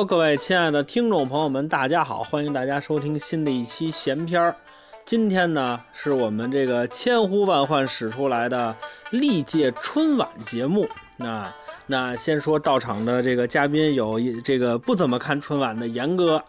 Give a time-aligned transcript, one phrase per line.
[0.00, 2.22] Hello，各位亲爱的听众朋友们，大家好！
[2.22, 4.56] 欢迎大家收听新的一期闲篇儿。
[5.04, 8.74] 今天呢，是我们这个千呼万唤始出来的
[9.10, 10.88] 历届春晚节目。
[11.18, 11.52] 那
[11.86, 16.42] 那先说到场的这个嘉宾有一这个不怎么看春晚的严哥，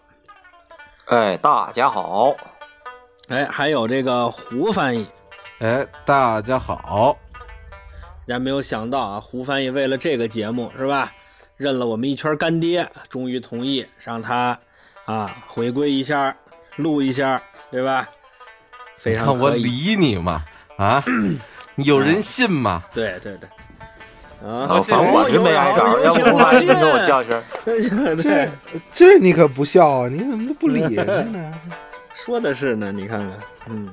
[1.08, 2.34] 哎，大家好，
[3.28, 5.06] 哎，还有这个胡翻译。
[5.60, 7.18] 哎，大家好！
[8.26, 11.12] 大家没有想到啊，胡翻译为了这个节目是吧，
[11.62, 14.58] 认了我们一圈干爹，终于同意让他
[15.06, 16.36] 啊回归一下，
[16.78, 17.40] 录一下，
[17.70, 18.10] 对吧？
[18.98, 19.64] 非常我可以。
[19.64, 20.44] 理你嘛？
[20.78, 21.04] 啊，
[21.76, 22.84] 有人信吗？
[22.96, 23.48] 对对对。
[24.44, 28.50] 啊，哦反正我是没挨着，要不胡翻译跟我叫一声，这
[28.92, 30.10] 这你可不笑啊！
[30.10, 31.54] 你怎么都不理人家呢？
[32.14, 33.88] 说的是呢，你看看，嗯，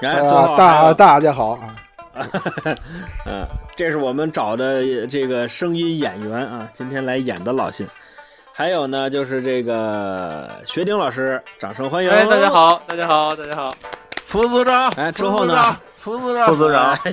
[0.00, 1.76] 然后啊，大有大家好啊！
[3.26, 7.86] 嗯，这是我们找的这个声音演员啊，今天来演的老信。
[8.52, 12.10] 还有呢，就是这个学丁老师，掌声欢迎！
[12.10, 12.50] 哎，大家。
[12.50, 13.72] 好，大家好，大家好。
[14.26, 17.12] 副组长，哎之后呢副组长，副组长，哎，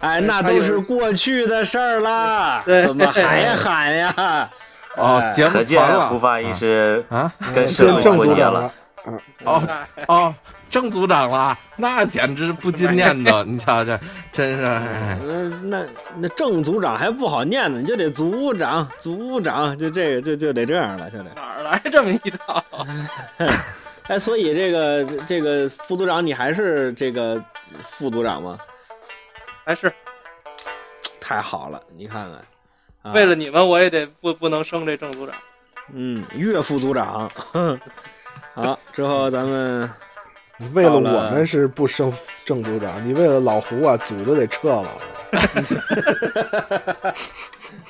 [0.00, 4.50] 哎，那都是过去的事儿啦，怎么还喊呀？
[4.96, 7.32] 哦，节目可见传了胡翻译是啊！
[7.54, 8.72] 跟社会变郑脱节了。
[9.04, 9.62] 组长了，哦
[10.08, 10.34] 哦，
[10.70, 13.42] 郑组长了，那简直不禁念叨。
[13.46, 13.98] 你瞧瞧，
[14.32, 15.84] 真是哎嗯，那
[16.16, 21.32] 那郑组长还不好念呢，你就得组长，组长，就这个就就得这样了，就得。
[21.34, 22.62] 哪儿来这么一套？
[24.08, 27.42] 哎，所以这个这个副组长，你还是这个
[27.82, 28.58] 副组长吗？
[29.64, 29.92] 还是
[31.20, 32.32] 太好了，你看看，
[33.02, 35.34] 啊、为了你们，我也得不不能升这郑组长。
[35.92, 37.78] 嗯岳副组长，哼
[38.54, 39.90] 好，之后咱们你
[40.74, 42.12] 为了我们是不升
[42.44, 44.88] 正组长，你为了老胡啊，组就得撤了。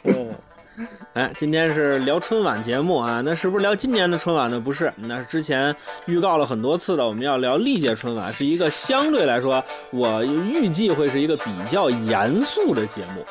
[0.04, 0.34] 嗯，
[1.14, 4.60] 哎，今天是聊春晚节目啊，那是不是聊今年的春晚呢？
[4.60, 5.74] 不是，那是之前
[6.06, 13.24] 预告了很多次的，我们要聊历届春晚，是一个相对来说，我预计会是一个比较严肃的节目，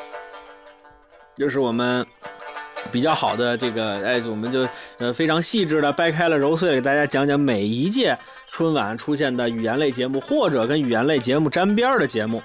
[1.38, 2.06] 就是我们。
[2.92, 4.68] 比较好的这个，哎，我们就
[4.98, 8.18] 呃非常细致的掰开了揉碎了给大家讲讲每一届
[8.52, 12.42] 春晚出现的语言类节目，或者跟语言类节目沾边儿的节目，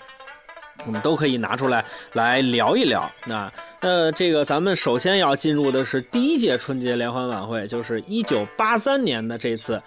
[0.84, 1.84] 我们都可以拿出来
[2.14, 3.10] 来聊一聊。
[3.26, 9.80] 那那这个咱们首先要进入的是第一届春节联欢晚会，就是一九八三年的这次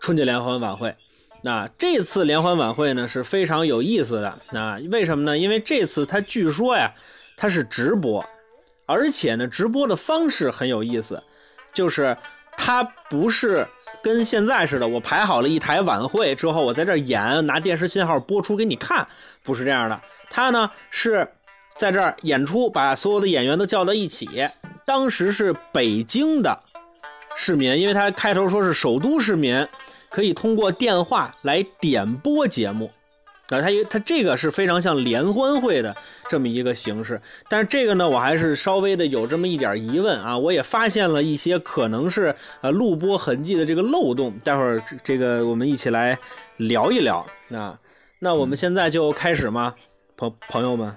[0.00, 0.94] 春节联欢晚会。
[1.42, 4.38] 那这次联欢晚会呢是非常有意思的。
[4.50, 5.38] 那为什么呢？
[5.38, 6.92] 因为这次它据说呀，
[7.36, 8.24] 它是直播。
[8.88, 11.22] 而且呢，直播的方式很有意思，
[11.74, 12.16] 就是
[12.56, 13.68] 它不是
[14.02, 19.06] 跟现在似的，我排好了一台晚会之后，我在这演，拿电视信号播出给你看，
[19.42, 20.00] 不是这样的。
[20.30, 21.28] 它呢是
[21.76, 24.48] 在这儿演出，把所有的演员都叫到一起。
[24.86, 26.58] 当时是北京的
[27.36, 29.68] 市民，因为他开头说是首都市民，
[30.08, 32.90] 可以通过电话来点播节目。
[33.50, 35.96] 啊，它它这个是非常像联欢会的
[36.28, 46.18] 这么一个形式，但是这个呢，我还是稍微的有这么一点疑问啊，我也发现了一些可能是呃录播痕迹的这个漏洞，待会儿这个我们一起来
[46.58, 47.26] 聊一聊。
[47.48, 47.78] 那
[48.18, 49.74] 那我们现在就开始吗，
[50.16, 50.94] 朋朋友们？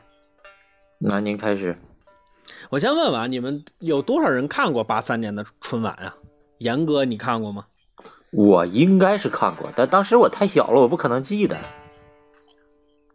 [1.00, 1.76] 那您开始。
[2.70, 6.16] 我先问问啊，你们有多少人看过八三年的春晚啊？
[6.58, 7.66] 严哥，你看过吗？
[8.32, 11.58] 我应该是看过，但当时我太小了，我不可能记得。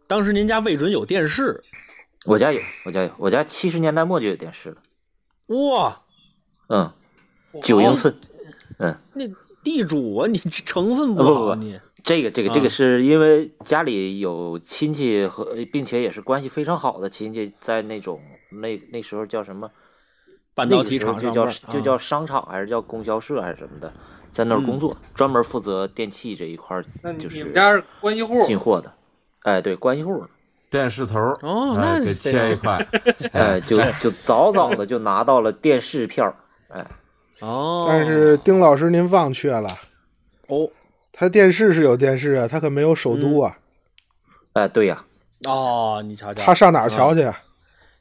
[0.07, 1.61] 当时您家未准有电视，
[2.25, 4.77] 我家有，我家有，我家七十年代末就有电视了。
[5.47, 6.01] 哇，
[6.69, 6.91] 嗯，
[7.61, 8.15] 九英寸。
[8.79, 9.25] 嗯那
[9.63, 11.79] 地主啊，你这成分不呃不不好啊你。
[12.03, 19.69] 这个这个啊这个是因为家里有亲戚和，并且也是关系非常好的亲戚，在那种那那时候叫什么？
[20.55, 23.91] 半导体那个时候就叫就叫商场还是叫供销社还是什么的，
[24.31, 26.85] 在那儿工作，专门负责电器这一块儿
[27.19, 28.41] 就是你们家是关系户？
[28.45, 28.93] 进货的。
[29.43, 30.25] 哎，对，关系户，
[30.69, 32.87] 电视头儿哦，哎给那非常切一块，
[33.33, 36.33] 哎，就就早早的就拿到了电视票，
[36.69, 36.85] 哎，
[37.39, 39.69] 哦，但是丁老师您忘却了，
[40.47, 40.69] 哦。
[41.19, 43.57] 他电视是有电视啊，他可没有首都啊，
[44.53, 45.03] 哎，对呀、
[45.45, 47.41] 哦，你瞧瞧，他上哪儿瞧去啊？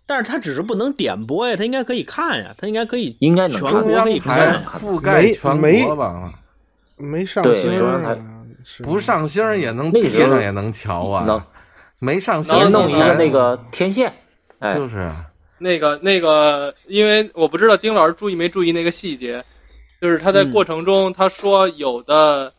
[0.05, 3.71] 但是他只是不能点播呀，他应该可以看呀，他应该可以应该全国。
[3.71, 4.81] 可以中央台看。
[4.81, 6.33] 覆盖全没国吧？
[6.99, 8.36] 没上对星儿中央台啊，是
[8.83, 11.47] 不上星也能贴上也能瞧能啊，
[11.99, 14.13] 没上星能弄一个那个天线，
[14.59, 15.27] 哎，就是啊
[15.59, 19.43] 那个那个，因为我不知道丁老师注意没注意那个细节，
[20.01, 22.53] 就是他在嗯过程中他说有的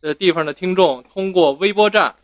[0.00, 2.14] 呃地方的听众通过微博站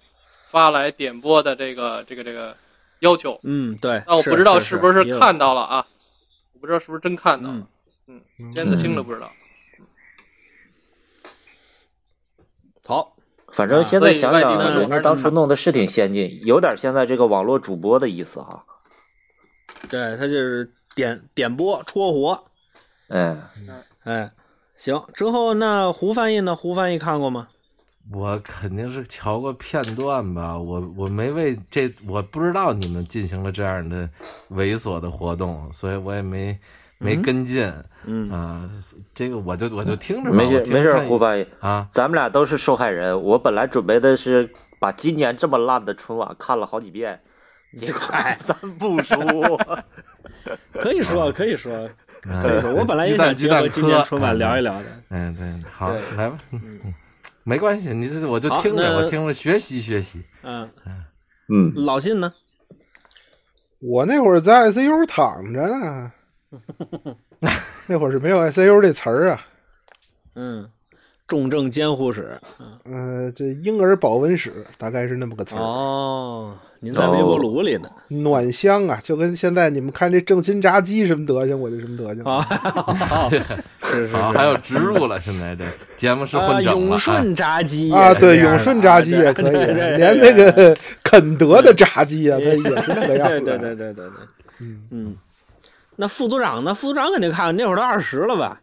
[0.45, 2.57] 发来点播的这个这个这个
[3.01, 4.03] 要求，嗯，对。
[4.07, 5.87] 那我不知道是不是看到了啊，
[6.55, 7.57] 我不知道是不是真看到了。
[8.07, 8.21] 嗯
[8.51, 9.31] 尖子星了不知道。
[12.87, 13.17] 好，
[13.53, 18.65] 反正现在想想，所以外地的人家当初弄的是挺先进，有点现在这个网络主播的意思哈。
[19.89, 22.45] 对他就是点点播戳活，
[23.09, 23.37] 哎，
[24.05, 24.31] 哎，
[24.77, 25.03] 行。
[25.15, 26.55] 之后那胡翻译呢？
[26.55, 27.49] 胡翻译看过吗？
[28.13, 34.09] 我肯定是瞧过片段吧，我我没为这，我不知道你们进行了这样的
[34.51, 36.59] 猥琐的活动，所以我也没
[37.03, 37.73] 没跟进。
[38.05, 38.69] 嗯啊，
[39.15, 43.21] 这个我就我就听着吧，没事没事，胡翻译，啊，咱们俩都是受害人。
[43.23, 44.51] 我本来准备的是
[44.81, 47.21] 把今年这么烂的春晚看了好几遍，
[47.77, 48.01] 结果
[48.45, 49.17] 咱不说。
[50.81, 51.73] 可以说，可以说，
[52.25, 52.75] 嗯可以说。
[52.75, 54.87] 我本来也想结合今年春晚聊一聊的。
[55.11, 56.93] 嗯，对，好，对来吧，嗯，
[57.45, 60.21] 没关系，你这我就听着，我听着学习学习。
[60.43, 60.69] 嗯，
[61.49, 62.33] 嗯，老信呢？
[63.79, 66.13] 我那会儿在 ICU 躺着呢，
[67.87, 69.41] 那会儿是没有 ICU 这词儿啊。
[70.35, 70.69] 嗯，
[71.27, 72.39] 重症监护室。
[72.85, 75.59] 嗯、这婴儿保温室大概是那么个词儿。
[75.59, 77.89] 哦，您在微波炉里呢？
[78.09, 82.25] 暖箱啊，就跟现在你们看这正新炸鸡什么德行，我就什么德行。
[82.25, 82.47] 啊，
[83.83, 84.17] 是是。
[84.17, 85.65] 还有植入了，现在这
[85.99, 93.41] 节目是啊，混整了永顺炸鸡啊，对，永顺炸鸡也可以，对对对连那个肯德的炸鸡啊，它也是那个样子。
[93.41, 94.05] 对对对对对对，
[94.61, 95.17] 嗯嗯。
[95.97, 96.75] 那副组长呢？
[96.75, 98.61] 副组长肯定看过，那会儿都二十了吧？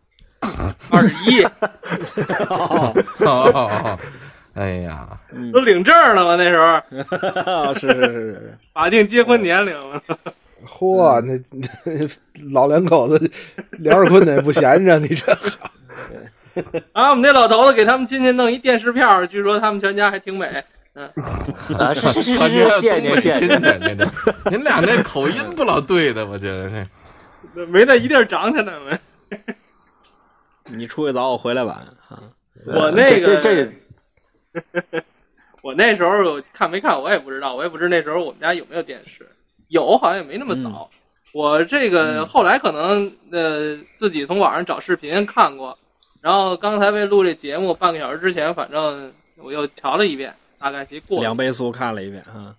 [0.89, 1.43] 二十一
[3.19, 3.99] 哦，
[4.55, 5.07] 哎呀，
[5.53, 6.35] 都领证了吗？
[6.35, 8.57] 那时候 是是是是是。
[8.73, 10.01] 法定结婚年龄了。
[10.67, 11.33] 嚯，那
[11.85, 11.91] 那
[12.51, 13.31] 老两口子
[13.71, 15.37] 聊着困难也不闲着，你这
[16.93, 20.47] 然后我们那老头子给他们亲戚弄一电视票，据说他们全家还挺美。
[21.77, 23.49] 啊，是是是我是是，谢谢您，谢谢亲
[23.81, 23.97] 您。
[24.51, 26.85] 您俩那口音不老对的，我觉得这。
[27.54, 29.00] 没在一地儿长起来没？
[30.78, 32.22] 你出去早，我回来晚啊。
[32.66, 33.72] 我那个这这
[34.92, 35.04] 这
[35.63, 39.28] 我那时候看没看我也不知道，我也不知那时候我们家有没有电视，
[39.69, 40.90] 有好像也没那么早。
[41.31, 45.78] 我这个后来可能呃自己从网上找视频看过，
[46.22, 52.56] 然后刚才为录这节目半个小时之前，反正我又瞧了一遍，大概其过两倍速看了一遍啊。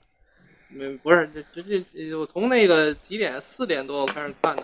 [0.73, 4.63] 没不是这这这，我从那个几点四点多我开始看的，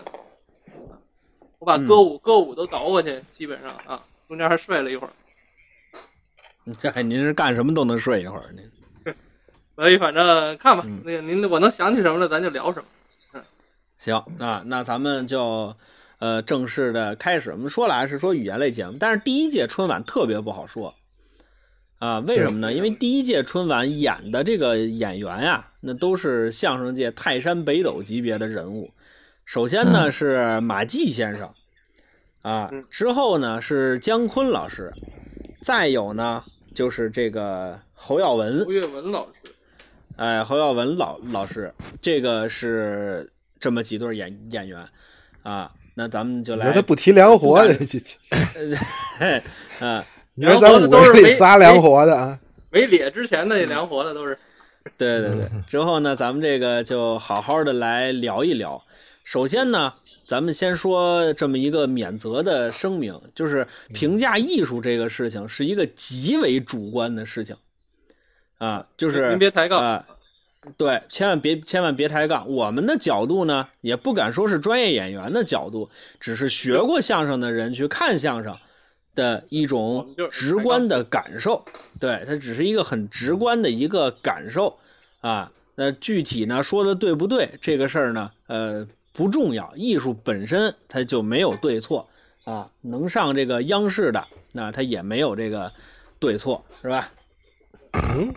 [1.59, 5.13] 我把歌舞、歌舞都倒过去，基本上啊，中间还睡了一会儿，
[6.73, 8.71] 这您是干什么都能睡一会儿，您。
[9.75, 11.01] 所以反正看吧，嗯。
[11.03, 12.85] 那个您我能想起什么了，咱就聊什么。
[13.99, 15.75] 行那，那咱们就
[16.19, 17.51] 呃正式的开始。
[17.51, 20.93] 我们说来是说语言类节目，但是第一届春晚特别不好说
[21.99, 22.71] 啊，为什么呢？
[22.71, 28.91] 因为第一届春晚演的这个演员呀、那都是相声界泰山北斗级别的人物。
[29.45, 31.49] 首先呢是马季先生
[32.41, 34.93] 啊嗯，之后呢是姜昆老师，
[35.61, 36.43] 再有呢
[36.75, 39.31] 就是这个侯耀文侯耀文老师，
[40.17, 44.85] 哎，侯耀文老老师，这个是这么几对演演员
[45.43, 45.71] 啊。
[45.95, 47.99] 那咱们就来他不提梁活的， 这
[49.79, 50.03] 嗯，
[50.39, 52.39] 你说咱五个人里仨凉活的啊？
[52.69, 54.37] 没咧之前的那凉活的都是
[54.95, 55.49] 对 对对。
[55.67, 58.83] 之后呢，咱们这个就好好的来聊一聊。
[59.23, 59.95] 首先呢，
[60.27, 67.55] 咱们先说这么一个免责的声明，就是评价艺术这个事情是一个极为主观的事情
[68.59, 70.05] 啊，就是您别抬杠啊、
[70.77, 72.47] 对，千万别千万别抬杠。
[72.47, 75.89] 我们的角度呢，也不敢说是专业演员的角度，
[76.19, 78.55] 只是学过相声的人去看相声
[79.17, 81.65] 的一种直观的感受。
[81.99, 84.77] 对，它只是一个很直观的一个感受
[85.19, 85.51] 啊。
[85.75, 92.07] 那具体呢说的对不对这个事儿呢，呃不重要，艺术本身它就没有对错
[92.45, 92.69] 啊。
[92.81, 95.71] 能上这个央视的，那它也没有这个
[96.19, 97.11] 对错，是吧？
[97.93, 98.33] 嗯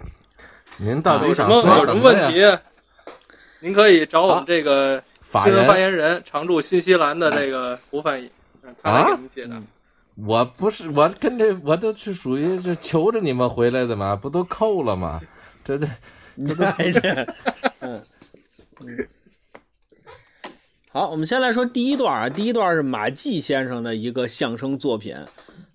[0.78, 2.58] 您到底有什么想说有什么问题？
[3.60, 5.02] 您可以找我们这个
[5.42, 8.30] 新闻发，言人，常驻新西兰的这个胡翻译，
[8.62, 9.60] 嗯他来给您解答。
[10.26, 15.20] 我不是我跟这我都是属于是求着你们回来的嘛，不都扣了吗？
[15.64, 15.86] 这这
[16.64, 17.00] 哎这，
[17.80, 18.02] 嗯
[18.80, 19.08] 嗯。
[20.92, 25.14] 好，我们先来说第一段啊，第一段是马季先生的一个相声作品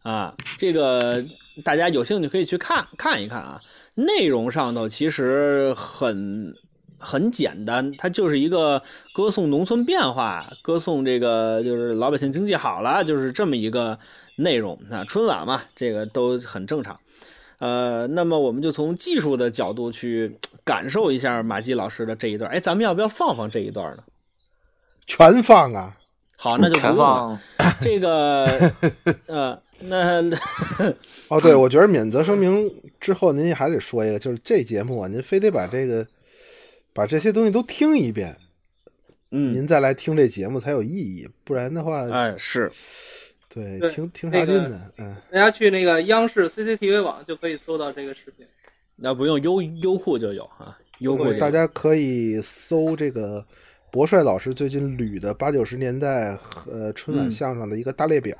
[0.03, 1.23] 啊，这个
[1.63, 3.61] 大家有兴趣可以去看看一看啊。
[3.93, 6.53] 内容上头其实很
[6.99, 8.83] 很简单，它就是一个
[9.13, 13.97] 歌颂农村变化，歌颂这个就是老百姓经济好了，就是这么一个
[14.37, 15.03] 内容那。
[15.05, 16.99] 春晚嘛，这个都很正常。
[17.59, 22.51] 呃，那么我们就从技术的角度去感受一下马季老师的这一段。
[22.51, 24.03] 哎，咱们要不要放放这一段呢？
[25.07, 25.97] 全放啊！
[26.35, 26.95] 好，那就全。
[26.95, 27.39] 放
[27.79, 28.71] 这个，
[29.27, 30.21] 呃，那
[31.29, 36.05] 哦，对，我觉得免责声明之后，您还得说一个，就是这节目啊，您非得把这个
[36.93, 38.35] 把这些东西都听一遍，
[39.31, 42.69] 嗯，您再来听这节目才有意义，不然的话，哎，是，
[43.55, 44.91] 对，对听听那个啥劲的？
[44.97, 48.45] 嗯，大家去那个央视 CCTV 网就可以搜到这个视频。
[48.97, 53.45] 那不用优优酷就有啊，优酷大家可以搜这个
[53.91, 56.37] 博帅老师最近捋的八九十年代
[56.69, 58.37] 呃春晚嗯相声的一个大列表，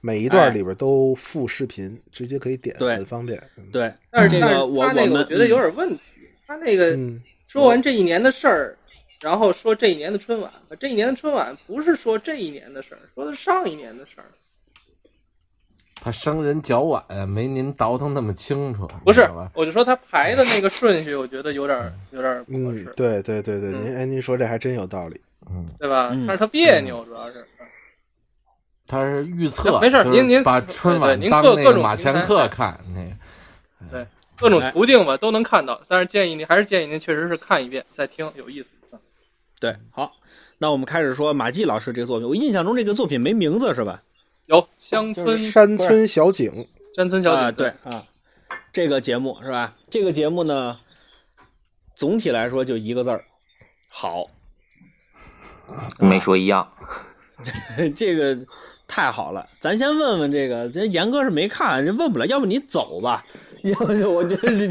[0.00, 3.38] 每一哎段里边都附视频，直接可以点，对很方便。
[3.56, 6.00] 嗯对，但是但是这个我他那个们我觉得有点问题，
[6.46, 8.76] 他那个嗯，说完这一年的事儿，
[9.20, 14.24] 然后说这一年的春晚，这一年的春晚不是说这一年的事儿，说的是上一年的事儿。
[16.00, 25.20] 他生人脚晚，没您倒腾那么清楚，不是我就说他排的那个顺序，我觉得有点有点不合嗯适，，对对对对，嗯您哎，您说这还真有道理。
[25.50, 26.10] 嗯，对吧？
[26.12, 27.44] 嗯但是他别扭，主要是。
[28.86, 34.04] 他是预测，没事儿您您把春晚对对您当那个各各种马前课看，那个
[34.36, 38.68] 各种途径吧都能看到，但是建议您还是建议您确实是看一遍再听，有意思。
[39.60, 40.10] 对，好，
[40.58, 42.26] 那我们开始说马季老师这个作品。
[42.26, 44.02] 我印象中这个作品没名字是吧？
[44.50, 48.04] 有乡村就是山村小景，山村小啊，景，对啊，
[48.72, 49.76] 这个节目是吧？
[49.88, 50.76] 这个节目呢，
[51.94, 53.24] 总体来说就一个字儿，
[53.88, 54.26] 好。
[56.00, 56.68] 没说一样。
[57.94, 58.36] 这个
[58.88, 63.24] 太好了，咱先问问这个，这严哥是没看，这问不了，要不你走吧？
[63.62, 64.66] 要不就我觉得你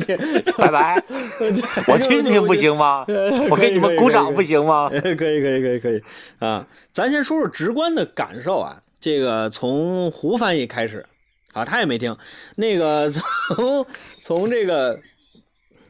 [0.57, 1.01] 拜拜，
[1.87, 3.05] 我听听不行吗？
[3.49, 4.89] 我给你们鼓掌不行吗？
[4.89, 6.01] 可以可以可以可以可以
[6.39, 6.67] 啊！
[6.91, 11.05] 咱先说说直观的感受啊，这个从胡翻译开始
[11.53, 12.15] 啊，他也没听。
[12.55, 13.09] 那个
[13.55, 13.85] 从
[14.21, 14.99] 从这个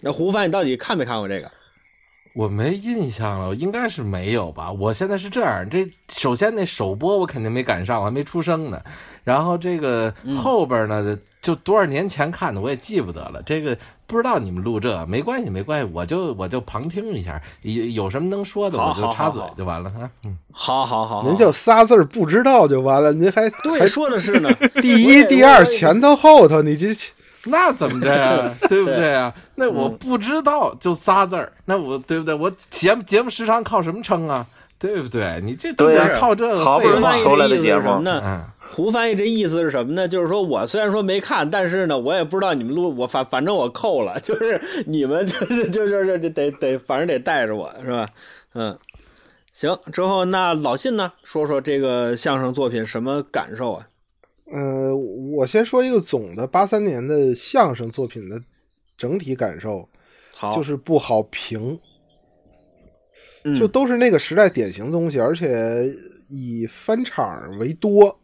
[0.02, 1.52] 那胡翻译到底看没看过这个？
[2.40, 4.72] 我没印象了，应该是没有吧？
[4.72, 8.80] 我现在是这样，这首先那首播我肯定没赶上，我还没出生呢。
[9.26, 13.42] 然后这个后边呢，就多少年前看的，我也记不得了。
[13.46, 13.78] 这个
[14.08, 20.10] 不知道你们录这没关系，没关系，我就我就旁听一下，有有什么能说的我就插嘴就完了啊。
[20.24, 24.50] 嗯，好好好，好您就仨字儿不知道就完了，您还对还说的是呢。
[24.82, 26.88] 第一、第二前头后头，你这
[27.50, 28.54] 那怎么着呀？
[28.70, 29.34] 对不对啊？
[29.56, 32.34] 那我嗯不知道就仨字儿，那我对不对？
[32.34, 34.46] 我节目节目时长靠什么撑啊？
[34.78, 35.42] 对不对？
[35.44, 38.22] 你这对都呀是靠这个好不容易废话翻译出来这意思的节目是什么呢？
[38.24, 38.44] 嗯。
[38.72, 40.08] 胡翻译这意思是什么呢？
[40.08, 48.08] 就是说我虽然说没看，但是呢，我也不知道你们录我反反正我扣了， 就是你们就 是就是就得得反正得带着我是吧？
[48.54, 48.78] 嗯，
[49.54, 53.88] 行，之后那老信呢，说说这个相声作品什么感受啊？
[54.52, 58.42] 呃，我先说一个总的八三年的相声作品的
[58.98, 59.88] 整体感受，
[60.34, 61.80] 好，就是不好评，
[63.44, 63.54] 嗯。
[63.54, 65.86] 就都是那个时代典型东西，而且
[66.30, 68.20] 以翻场为多，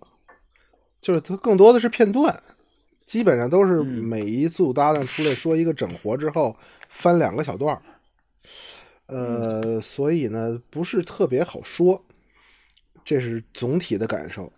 [1.00, 2.42] 就是它更多的是片段，
[3.04, 3.86] 基本上都是嗯。
[3.86, 6.58] 每一组搭档出来说一个整活之后
[6.90, 7.82] 翻两个小段儿，
[9.06, 12.04] 呃，所以呢不是特别好说，
[13.04, 14.52] 这是总体的感受。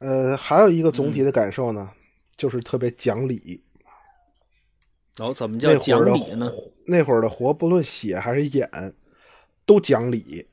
[0.00, 1.90] 呃，还有一个总体的感受呢，
[2.36, 3.62] 就是特别讲理。
[5.18, 6.48] 哦，怎么那叫讲理呢？
[6.48, 8.68] 活那会儿的活，不论写还是演，
[9.66, 10.46] 都讲理，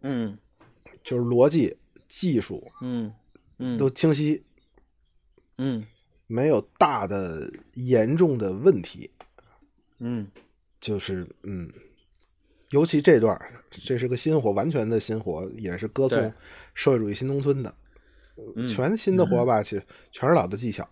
[0.00, 0.38] 嗯
[1.04, 1.76] 就是逻辑、
[2.08, 3.12] 技术嗯
[3.58, 4.42] 嗯都清晰，
[5.58, 5.86] 嗯
[6.26, 9.10] 没有大的严重的问题。
[9.98, 10.26] 嗯
[10.80, 11.70] 就是嗯，
[12.70, 16.32] 尤其这段儿，这是个新活，完全的新活，也是歌颂
[16.72, 17.76] 社会主义新农村的，嗯，
[18.68, 20.88] 全新的活吧，其实全是老的技巧，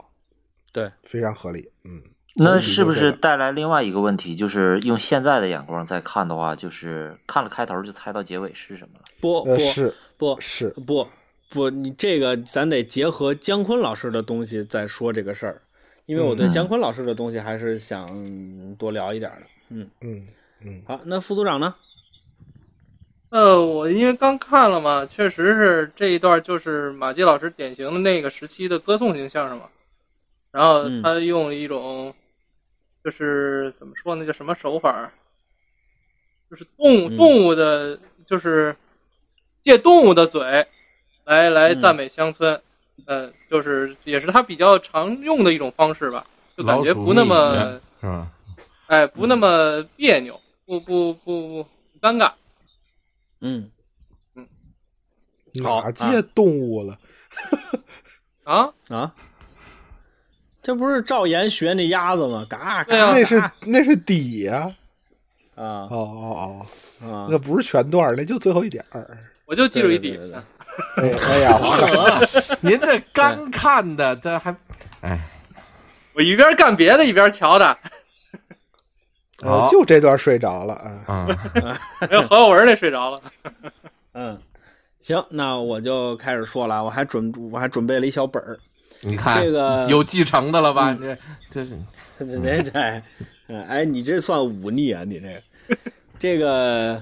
[0.73, 1.71] 对，非常合理。
[1.85, 2.03] 嗯，
[2.37, 4.35] 那是不是带来另外一个问题？
[4.35, 9.05] 就是用现在的眼光再看的话，就是看了开头就猜到结尾是什么了。
[9.21, 11.09] 不不呃是不是不
[11.51, 15.63] 不，你这个咱得结合姜昆老师的东西再说这个事儿，
[16.07, 19.47] 因为我对嗯姜昆老师的东西还是想多聊一点的。
[19.71, 20.27] 嗯，嗯
[20.61, 21.75] 嗯好，那副组长呢？
[23.31, 29.65] 呃，我因为刚看了嘛，确实是这一段就是马季老师典型的那个时期的歌颂型相声嘛。
[30.51, 32.15] 然后嗯他用一种，
[33.05, 35.13] 就是怎么说呢，叫什么手法？
[36.51, 38.75] 就是动物嗯动物的，就是
[39.61, 40.67] 借动物的嘴
[41.25, 42.59] 来来嗯赞美乡村。
[43.07, 48.27] 呃，就是也是他比较常用的一种方式吧，就感觉不那么是吧？
[48.87, 51.69] 哎，不那么别扭，不不不不
[52.01, 52.33] 尴尬。
[53.41, 53.71] 嗯，
[55.63, 56.99] 好哪届动物了？
[58.45, 59.15] 啊，啊，
[60.63, 62.47] 这不是赵岩学那鸭子吗？
[62.49, 63.11] 嘎嘎，对啊。
[63.13, 64.75] 那是那是底呀、
[65.55, 65.65] 啊。
[65.65, 66.67] 哦哦
[67.01, 67.27] 哦，啊！
[67.31, 69.19] 那不是全段，那就最后一点儿。
[69.45, 70.11] 我就记住一底。
[70.11, 70.43] 对对对对。
[70.97, 74.55] 哎哎呀，呵，您这干看的，这还，
[75.01, 75.29] 哎，
[76.15, 77.77] 我一边干别的一边瞧的，
[79.43, 81.05] 呃就这段睡着了啊。
[81.07, 81.29] 啊，
[82.09, 83.23] 没 有何文那睡着了。
[84.15, 84.37] 嗯，
[85.01, 88.59] 行，那我就开始说了，我还准我还准备了一小本儿，
[89.01, 90.93] 你看这个有继承的了吧？
[91.01, 91.17] 这
[91.51, 91.71] 这是
[92.41, 93.03] 对对，
[93.47, 95.43] 嗯哎，你这算忤逆啊，你这个
[96.19, 97.01] 这个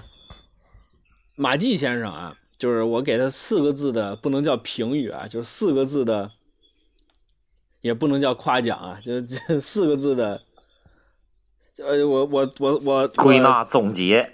[1.37, 6.31] 马季先生啊，就是我给他四个字的，不能叫评语啊，就是四个字的，
[7.81, 10.43] 也不能叫夸奖啊，就这四个字的。
[11.85, 14.33] 呃，我我我我归纳总结，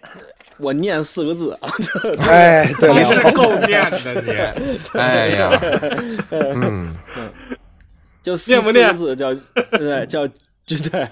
[0.58, 1.68] 我念四个字啊，
[2.22, 5.50] 哎，对你是，够念的你，哎呀，
[6.30, 6.94] 嗯，
[8.22, 9.34] 就四念不念四个字叫
[9.76, 10.26] 对叫
[10.64, 11.08] 就对，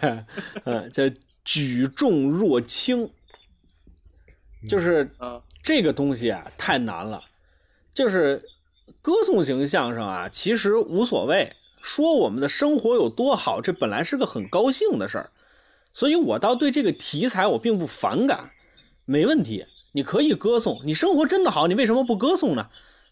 [0.65, 1.03] 嗯，叫
[1.45, 3.11] 举重若轻，
[4.69, 7.25] 就是啊，这个东西啊太难了，
[7.93, 8.41] 就是
[9.03, 15.31] 歌颂型相声啊，其实无所谓，说我们的生活有多好，这本来是个很高兴的事儿，
[15.93, 18.51] 所以我倒对这个题材我并不反感，
[19.05, 22.69] 没问题，你可以歌颂，你生活真的好，你为什么不歌颂呢？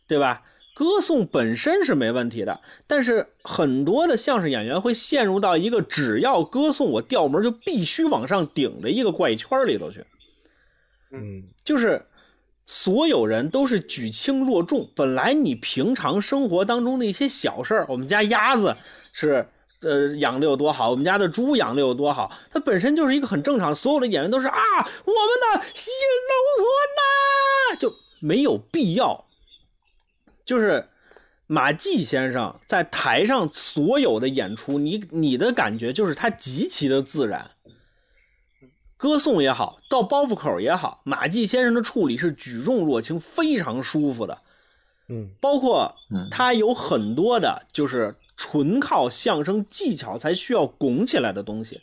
[0.07, 0.43] 对吧？
[0.75, 10.05] 歌颂本身是没问题的，但是很多的相声演员会陷入到一个只要歌颂我调门就必须往上顶的一个怪圈里头去。
[11.11, 12.07] 嗯，就是
[12.65, 14.89] 所有人都是举轻若重。
[14.95, 18.77] 本来你平常生活当中的一些小事儿，我们家鸭子
[19.13, 19.49] 是
[19.81, 23.75] 呃养的有多好，我们家的猪养的有多好，它本身就是一个很正常。
[23.75, 25.93] 所有的演员都是啊，我们的新
[26.29, 26.67] 农村
[26.97, 29.27] 呐、就没有必要。
[30.45, 30.89] 就是
[31.47, 37.51] 马季先生在台上所有的演出，你你的感觉就是他极其的自然。
[38.97, 44.39] 歌颂也好，到包袱口也好，马季先生的处理是举重若轻，非常舒服的。
[45.09, 51.83] 嗯，包括嗯他有很多的，就是纯靠相声技巧才需要拱起来的东西，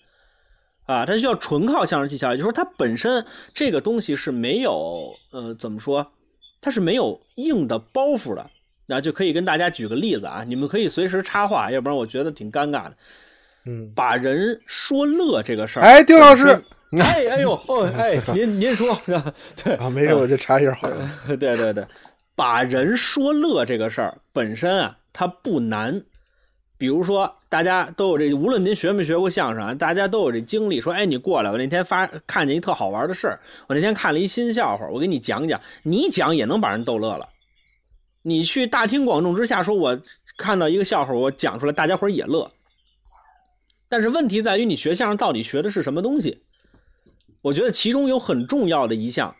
[0.85, 6.13] 啊，它需要纯靠相声技巧，也就是说，它本身这个东西是没有，呃，怎么说，
[6.61, 8.49] 它是没有硬的包袱的。
[8.87, 12.95] 那就可以跟大家举个例子啊，你们可以随时插话，要不然我觉得挺尴尬的。
[13.65, 16.47] 嗯，把人说乐这个事儿，哎，丁老师
[17.01, 18.95] 哎哎呦哦哎，您您说？
[19.61, 20.87] 对啊，没事，我就插一下话。
[21.27, 21.85] 对对对，
[22.35, 26.03] 把人说乐这个事儿本身啊，它不难。
[26.77, 30.81] 比如说，大家都有这，无论您学没学过相声啊，大家都有这经历。
[30.81, 37.29] 说，哎，你过来，我那天发看见一特好玩的事儿，我那天看了一新笑话，我给你讲讲，你讲也能把人逗乐了。
[38.23, 39.99] 你去大庭广众之下说，我
[40.37, 42.51] 看到一个笑话，我讲出来，大家伙也乐。
[43.87, 46.41] 但是问题在于，你学相声到底学的是什么东西？
[47.43, 49.33] 我觉得其中有很重要的一项，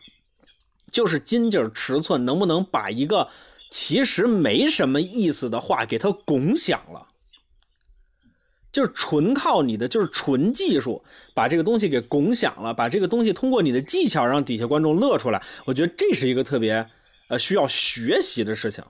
[0.90, 3.28] 就是筋劲儿、尺寸，能不能把一个
[3.70, 7.08] 其实没什么意思的话给它拱响了？
[8.76, 15.42] 就是纯靠你的，就是纯技术，把这个东西给拱响了，把这个东西通过你的技巧让底下观众乐出来。
[15.64, 16.86] 我觉得这是一个特别
[17.28, 18.84] 呃需要学习的事情。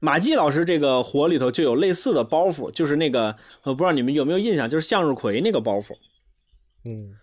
[0.00, 5.96] 马季老师这个活里头就有类似的包袱，就是那个我，不知道你们有没有印象，就是向日葵那个包袱。
[6.84, 7.14] 嗯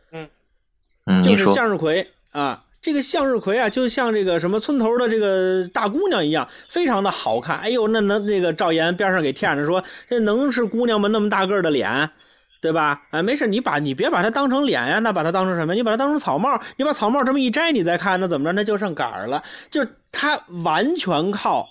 [1.05, 7.57] 嗯，就是，向日葵啊，这个向日葵啊，就像这个什么村头的这个大姑娘一样，非常的好看。
[7.57, 12.11] 哎呦，那那那个赵岩边上给舔着说，这能是姑娘们那么大个的脸，
[12.61, 13.01] 对吧？
[13.09, 15.73] 哎，没事，你把你别把它当成脸呀，那把它当成什么？
[15.73, 18.51] 你把它当成草帽，你把草帽这么一摘，你再看，那怎么着？
[18.51, 19.41] 那就剩杆儿了。
[19.71, 21.67] 就是它完全靠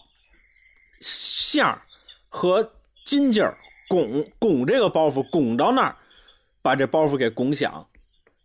[1.00, 1.80] 相儿
[2.28, 2.72] 和
[3.04, 3.56] 筋劲儿
[3.88, 5.94] 拱拱这个包袱，拱到那儿，
[6.60, 7.86] 把这包袱给拱响。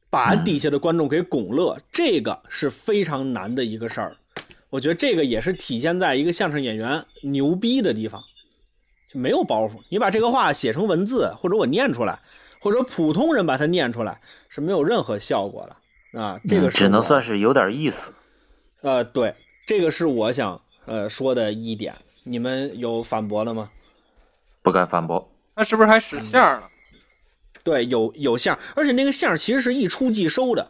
[0.09, 4.17] 把底下的观众给拱乐，这个是非常难的一个事儿。
[4.69, 8.23] 我觉得这个也是体现在一个相声演员牛逼的地方，
[9.11, 9.79] 就没有包袱。
[9.89, 12.19] 你把这个话写成文字，或者我念出来，
[12.59, 16.39] 或者普通人把它念出来，是没有任何效果的啊。
[16.47, 18.13] 这个嗯只能算是有点意思。
[18.81, 21.93] 呃，对，这个是我想呃说的一点。
[22.23, 23.71] 你们有反驳的吗？
[24.61, 25.31] 不敢反驳。
[25.55, 26.68] 那是不是还使相儿了？
[27.63, 30.67] 对，有有相，而且那个相其实是一出即收的，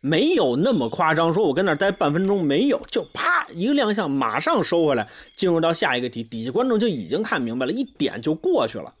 [0.00, 1.32] 没有那么夸张。
[1.32, 8.94] 说我跟那儿待半分钟，没有，就啪一个亮相，马上收回来，进入到下一个题，底下观众就已经看明白了，一点就过去了，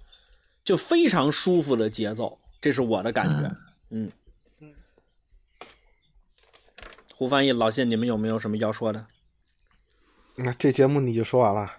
[0.64, 3.36] 就非常舒服的节奏，这是我的感觉。
[3.90, 4.10] 嗯
[4.60, 4.72] 嗯
[7.16, 9.06] 胡翻译老谢，你们有没有什么要说的？
[10.36, 11.72] 那这节目你就说完了。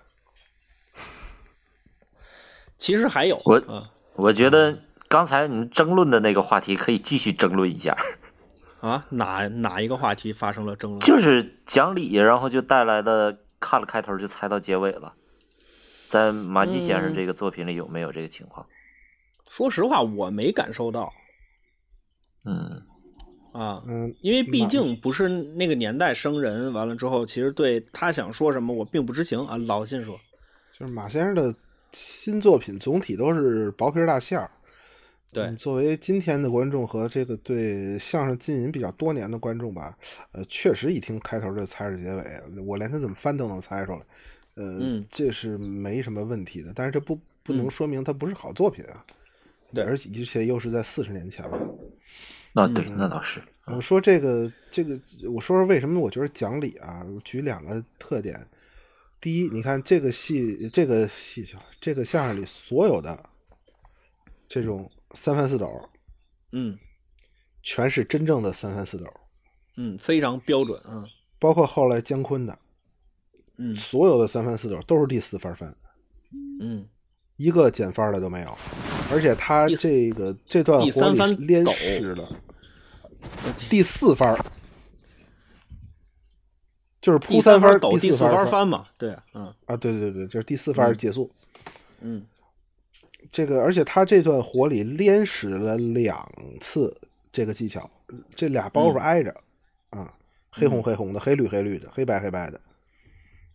[2.78, 4.78] 其实还有，我啊我觉得
[5.16, 7.96] 刚才你们争论的那个话题可以继续争论一下。
[8.82, 11.00] 啊，哪哪一个话题发生了争论？
[11.00, 15.14] 就是讲理，然后就带来的看了开头就猜到结尾了。
[16.10, 18.68] 在马季先生这个作品里有没有这个情况？
[19.50, 21.10] 说实话，我没感受到
[22.44, 22.84] 嗯
[23.54, 29.56] 啊，嗯，因为毕竟不是那个年代生人，完了之后，其实对他想说什么我并不知情啊。
[29.56, 30.20] 老信说，
[30.78, 31.56] 就是马先生的
[31.94, 34.52] 新作品总体都是薄皮儿大馅儿。
[35.58, 39.98] 作为今天的观众和这个对相声浸淫比较多年的观众吧，
[40.32, 44.00] 呃，确实一听开头就猜着结尾，我连他怎么翻都能猜出来，
[44.56, 46.72] 呃，嗯这是没什么问题的。
[46.76, 49.06] 但是这不不能说明它不是好作品啊，
[49.74, 51.60] 对而且而且又是在四十年前了。
[52.54, 53.42] 那，对，那倒是。
[53.66, 54.98] 我说这个这个，
[55.30, 57.06] 我说说为什么我觉得讲理啊？
[57.14, 58.40] 我举两个特点。
[59.20, 61.46] 第一，你看这个戏，这个戏
[61.82, 63.30] 这个相声里所有的
[64.48, 65.90] 这种三番四抖，
[66.52, 66.78] 嗯。
[67.68, 69.12] 全是真正的三番四抖，
[69.76, 71.04] 嗯，非常标准啊，
[71.40, 72.60] 包括后来姜昆的。
[73.58, 73.76] 嗯。
[73.76, 75.76] 所有的三番四抖都是第四番翻，
[76.62, 76.88] 嗯。
[77.38, 78.58] 一个减番的都没有。
[79.12, 82.30] 而且他这个这段活里连抖使了
[83.70, 84.32] 第四番。
[84.32, 84.46] 儿，
[87.02, 88.68] 就是第铺三番儿抖，第四番翻。
[88.68, 89.52] 嘛，对，嗯。
[89.66, 91.32] 啊，对对对，就是第四番儿结束。
[92.02, 92.26] 嗯
[93.32, 96.96] 这个，而且他这段活里连使了两次
[97.32, 97.90] 这个技巧，
[98.36, 99.36] 这俩包袱挨着，
[99.90, 100.14] 啊，
[100.50, 102.62] 黑红黑红的，黑绿黑绿的，黑白黑白的，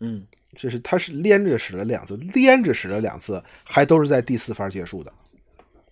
[0.01, 0.27] 嗯。
[0.57, 5.13] 这是他是连着使了两次，连着使了两次，还都是在第四番结束的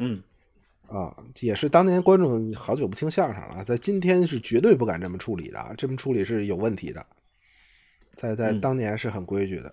[0.00, 0.20] 嗯。
[0.88, 7.06] 啊，也是当年观众好久不听相声了，在今天是绝对不敢这么处理的啊，这么处理是有问题的，
[8.16, 8.60] 在在嗯。
[8.60, 9.72] 当年是很规矩的。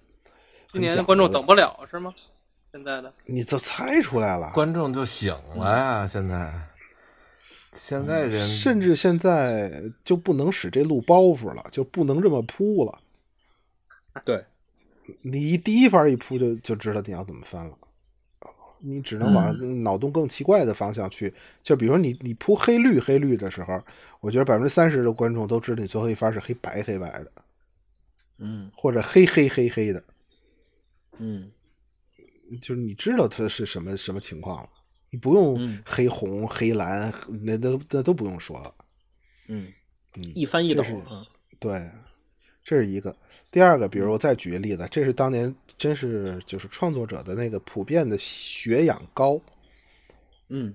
[0.67, 2.13] 今年观众等不了是吗？
[2.75, 3.13] 现在的。
[3.25, 6.05] 你都猜出来了，观众就醒了呀！
[6.05, 6.53] 现在，
[7.73, 12.99] 现在人甚至现在就不能使这路包袱了，就不能这么铺了。
[14.25, 14.43] 对，
[15.21, 17.77] 你一第一番一铺就就知道你要怎么翻了，
[18.79, 21.33] 你只能往脑洞更奇怪的方向去。
[21.63, 23.81] 就比如说你你铺黑绿黑绿的时候，
[24.19, 27.31] 我觉得百分之三十的观众都知道你最后一番是黑白黑白的，
[28.39, 28.69] 嗯。
[28.75, 30.03] 或者黑黑黑黑的，
[31.19, 31.49] 嗯
[32.61, 34.69] 就是你知道它是什么什么情况了，
[35.09, 38.73] 你不用嗯黑红黑蓝，那都那都不用说了。
[39.47, 39.71] 嗯，
[40.15, 41.25] 嗯，一翻一抖这是啊，
[41.59, 41.89] 对，
[42.63, 43.15] 这是一个。
[43.51, 49.39] 第二个，比如我再举个例子，这是当年真是就是创作者的那个普遍的血氧高，
[50.49, 50.73] 嗯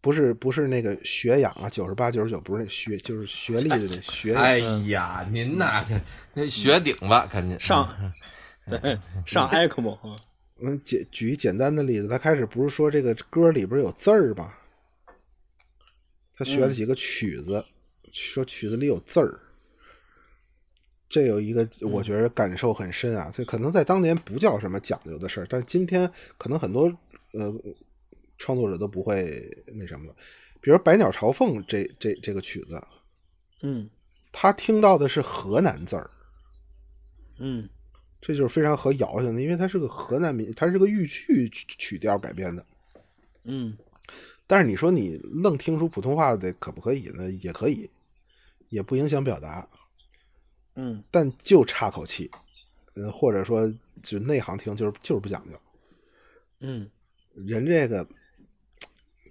[0.00, 4.42] 不是不是那个血氧啊，九十八九十九不是那学，就是学历的那学养。
[4.42, 4.58] 哎
[4.88, 6.00] 呀，您呐，这
[6.34, 8.12] 这学顶吧，赶紧上
[8.68, 10.16] 对上 ECMO 啊，
[10.62, 14.54] 我们简举一简单的例子，他开始不是说这个歌里边有字儿吗？
[16.36, 17.64] 他学了几个曲子，
[18.12, 19.40] 说曲子里有字儿。
[21.08, 26.84] 这有一个我觉得感受很深啊，这可能在当年不叫什么讲究的事儿，但今天可能很多
[27.32, 27.52] 呃
[28.38, 30.14] 创作者都不会那什么了。
[30.60, 32.80] 比如《百鸟朝凤》这这这个曲子，
[33.62, 33.90] 嗯
[34.30, 36.08] 他听到的是河南字儿，
[37.38, 37.68] 嗯
[38.22, 42.64] 这就是非常合姚性的，因为它是个河南民，它是个豫剧曲曲调改编的。
[43.44, 43.76] 嗯
[44.46, 47.28] 但是你说你愣听出普通话的可不可以呢？
[47.32, 47.90] 也可以，
[48.68, 49.68] 也不影响表达，
[50.76, 52.30] 嗯但就差口气，
[52.94, 55.58] 嗯，或者说就内行听就是就是不讲究。
[56.60, 56.88] 嗯
[57.34, 58.04] 人这个《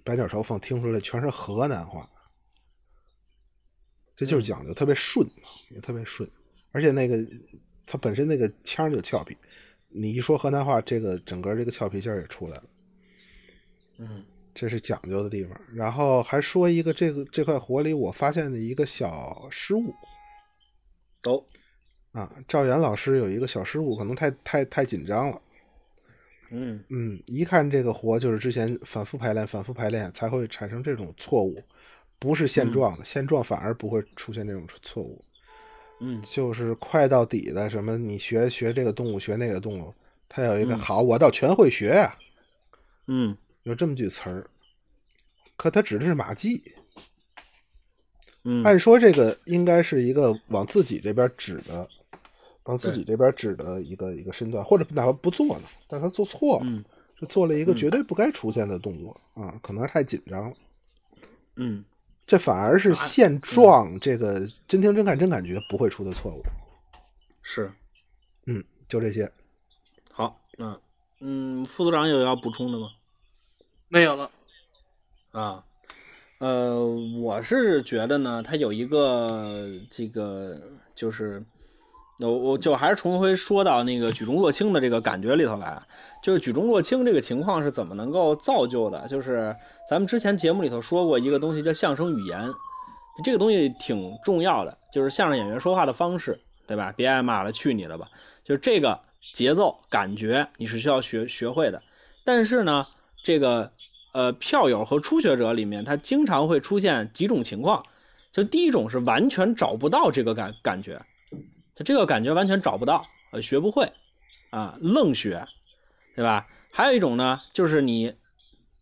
[0.04, 2.10] 百鸟朝凤》听出来全是河南话，
[4.14, 5.26] 这就是讲究，特别顺，
[5.70, 6.28] 也特别顺，
[6.72, 7.16] 而且那个
[7.86, 9.36] 它本身那个腔儿就俏皮，
[9.88, 12.64] 你一说河南话，这个整个这个俏皮劲儿也出来了。
[13.98, 15.58] 嗯这是讲究的地方。
[15.72, 19.94] 然后还说一个这个这块活里我发现的一个小失误
[21.22, 21.42] 都
[22.12, 25.40] 啊，赵岩老师有一个小失误，可能太太太紧张了。
[26.50, 31.62] 嗯嗯，一看这个活就是之前反复排练、反复排练才会产生这种错误，
[32.18, 35.24] 不是现状的，现状反而不会出现这种错误。
[36.02, 36.20] 嗯。
[36.22, 39.94] 就是快到底的什么，你学学这个动物，学那个动物，
[40.28, 42.14] 他有一个好，我倒全会学呀、
[43.06, 43.36] 嗯。
[43.62, 44.46] 有这么句词儿。
[45.56, 46.62] 可他指的是马季，
[48.42, 48.64] 嗯。
[48.64, 51.88] 按说这个应该是一个往自己这边指的，
[52.64, 56.84] 往自己这边指的一个一个身段，或者哪怕不做呢，但他做错了，嗯。
[57.20, 60.56] 就做了一个绝对不该出现的动作啊，可能是太紧张了。
[61.54, 61.84] 嗯
[62.26, 66.42] 这反而是现状，这个真听真看真感觉不会出的错误。
[67.42, 67.70] 是
[68.46, 69.30] 嗯，就这些。
[70.12, 70.78] 好，那
[71.20, 72.90] 嗯，副组长有要补充的吗？
[73.88, 74.30] 没有了。
[75.32, 75.64] 啊，
[76.38, 76.84] 呃，
[77.20, 80.60] 我是觉得呢，它有一个这个
[80.94, 81.42] 就是，
[82.28, 85.80] 我我就还是重回说到那个举重若轻的这个感觉里头来，
[86.22, 89.06] 就是举重若轻这个情况是怎么能够造就的？
[89.08, 89.54] 就是
[89.88, 92.48] 咱们之前节目里头说过一个东西叫相声语言，
[93.24, 96.92] 这个东西挺重要的，就是相声演员说话的方式，对吧？
[96.96, 98.06] 别挨骂了，去你的吧！
[98.44, 99.00] 就这个
[99.34, 101.82] 节奏感觉你是需要学学会的，
[102.24, 102.86] 但是呢，
[103.24, 103.72] 这个
[104.12, 107.82] 呃票友和初学者里面，他经常会出现几种情况。
[108.30, 110.98] 就第一种是完全找不到这个感感觉，
[111.74, 113.90] 就这个感觉完全找不到，呃，学不会，
[114.50, 115.46] 啊，愣学，
[116.14, 116.46] 对吧？
[116.70, 118.14] 还有一种呢，就是你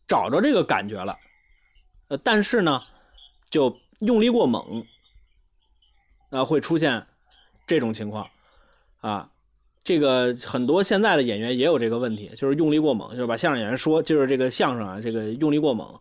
[0.06, 1.16] 找着这个感觉了，
[2.08, 2.82] 呃，但是呢，
[3.48, 4.84] 就用力过猛，
[6.30, 7.06] 啊，会出现
[7.66, 8.28] 这种情况，
[9.00, 9.30] 啊，
[9.84, 16.00] 这个很多现在的演员也有这个问题，就是用力过猛，就是把相声演员说，就是这个相声啊，这个用力过猛，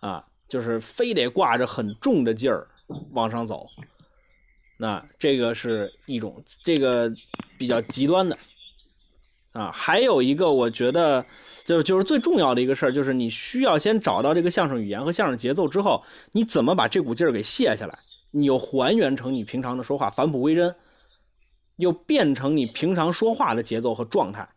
[0.00, 2.66] 啊，就是非得挂着很重的劲儿
[3.12, 3.66] 往上走，
[4.80, 7.12] 那这个是一种这个
[7.58, 8.38] 比较极端的，
[9.52, 11.26] 啊，还有一个我觉得
[11.66, 17.98] 就就是最重要的一个事儿，就是你需要先找到这个相声语言和相声节奏之后，你怎么把这股劲儿给卸下来，
[18.30, 20.74] 你又还原成你平常的说话，返璞归真。
[21.76, 24.48] 又变成你平常说话的节奏和状态，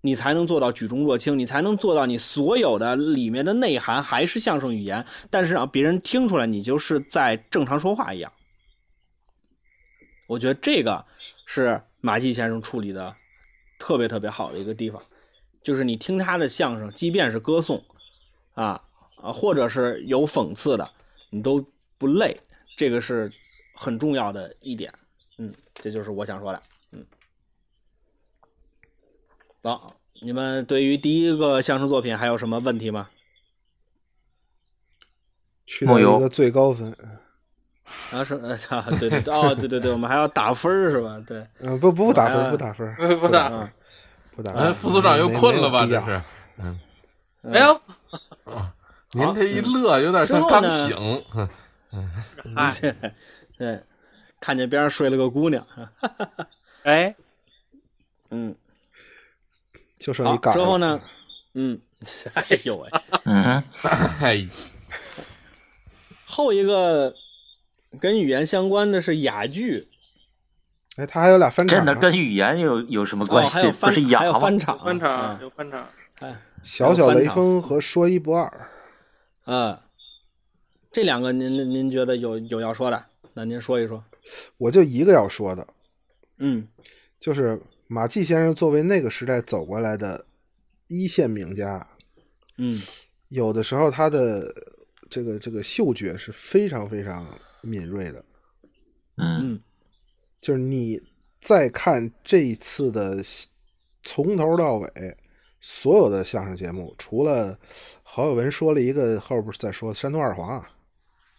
[0.00, 8.32] 你才能做到举重若轻，你才能做到你所有的里面的内涵还是相声语言，但是让别人听出来你就是在正常说话一样。
[10.28, 11.04] 我觉得这个
[11.46, 13.16] 是马季先生处理的
[13.78, 15.02] 特别特别好的一个地方，
[15.62, 17.82] 就是你听他的相声，即便是歌颂
[18.54, 18.84] 啊
[19.16, 20.90] 啊，或者是有讽刺的，
[21.30, 21.64] 你都
[21.96, 22.38] 不累，
[22.76, 23.32] 这个是
[23.74, 24.92] 很重要的一点。
[25.38, 26.62] 嗯，这就是我想说的。
[26.92, 27.06] 嗯，
[29.62, 33.08] 好，你们对于第一个相声作品还有什么问题吗？
[35.64, 36.96] 去到一个最高分，
[38.12, 41.20] 啊是呃，操， 对对对，哦，对对对，我们还要打分儿是吧？
[41.26, 43.70] 对，嗯，不不不打分，不打分，不不打分，
[44.36, 44.62] 不打分。
[44.62, 45.86] 哎，副组长又困了吧？
[45.86, 46.22] 这是，
[46.58, 46.78] 嗯
[47.40, 47.80] 没有，
[49.12, 51.24] 您这一乐有点像刚醒。
[51.34, 51.48] 嗯
[52.54, 52.70] 哎，
[53.56, 53.80] 对，
[54.40, 55.64] 看见边上睡了个姑娘，
[56.82, 57.14] 哎，
[58.30, 58.54] 嗯，
[59.98, 60.52] 就剩好一杆。
[60.52, 61.00] 之后呢，
[61.54, 61.80] 嗯，
[62.34, 62.90] 哎呦喂，
[63.24, 63.62] 嗯，
[64.20, 64.46] 哎，
[66.26, 67.14] 后一个
[68.00, 69.88] 跟语言相关的是哑剧，
[70.96, 71.78] 哎，他还有俩翻场。
[71.78, 73.52] 真的，跟语言有有什么哦，关系？
[73.52, 74.38] 还有翻不是哑还有？
[74.38, 75.88] 翻场，翻场啊有翻场，
[76.62, 78.68] 小小雷锋和说一不二。
[79.46, 79.78] 嗯，
[80.92, 83.06] 这两个您您您觉得有有要说的？
[83.34, 84.04] 那您说一说。
[84.58, 85.66] 我就一个要说的，
[86.38, 86.68] 嗯
[87.18, 90.26] 就是马季先生作为那个时代走过来的
[90.88, 91.86] 一线名家，
[92.58, 92.78] 嗯
[93.28, 94.52] 有的时候他的
[95.08, 97.26] 这个这个嗅觉是非常非常
[97.62, 98.24] 敏锐的。
[99.16, 99.62] 嗯嗯
[100.40, 101.02] 就是你
[101.40, 103.22] 再看这一次的
[104.04, 105.16] 从头到尾
[105.60, 107.58] 所有的相声节目，除了
[108.04, 110.70] 郝友文说了一个后边再说山东二黄啊，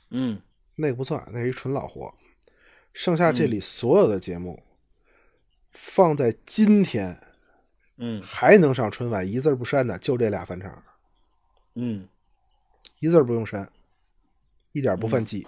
[0.10, 0.42] 嗯
[0.76, 2.14] 那个不算，那是一纯老活。
[2.92, 4.62] 剩下这里所有的节目，
[5.72, 7.18] 放在今天
[7.98, 10.84] 嗯还能上春晚一字儿不删的，就这俩翻场，
[11.76, 12.08] 嗯
[13.00, 13.72] 一字儿不用删，
[14.74, 15.48] 一点不犯忌。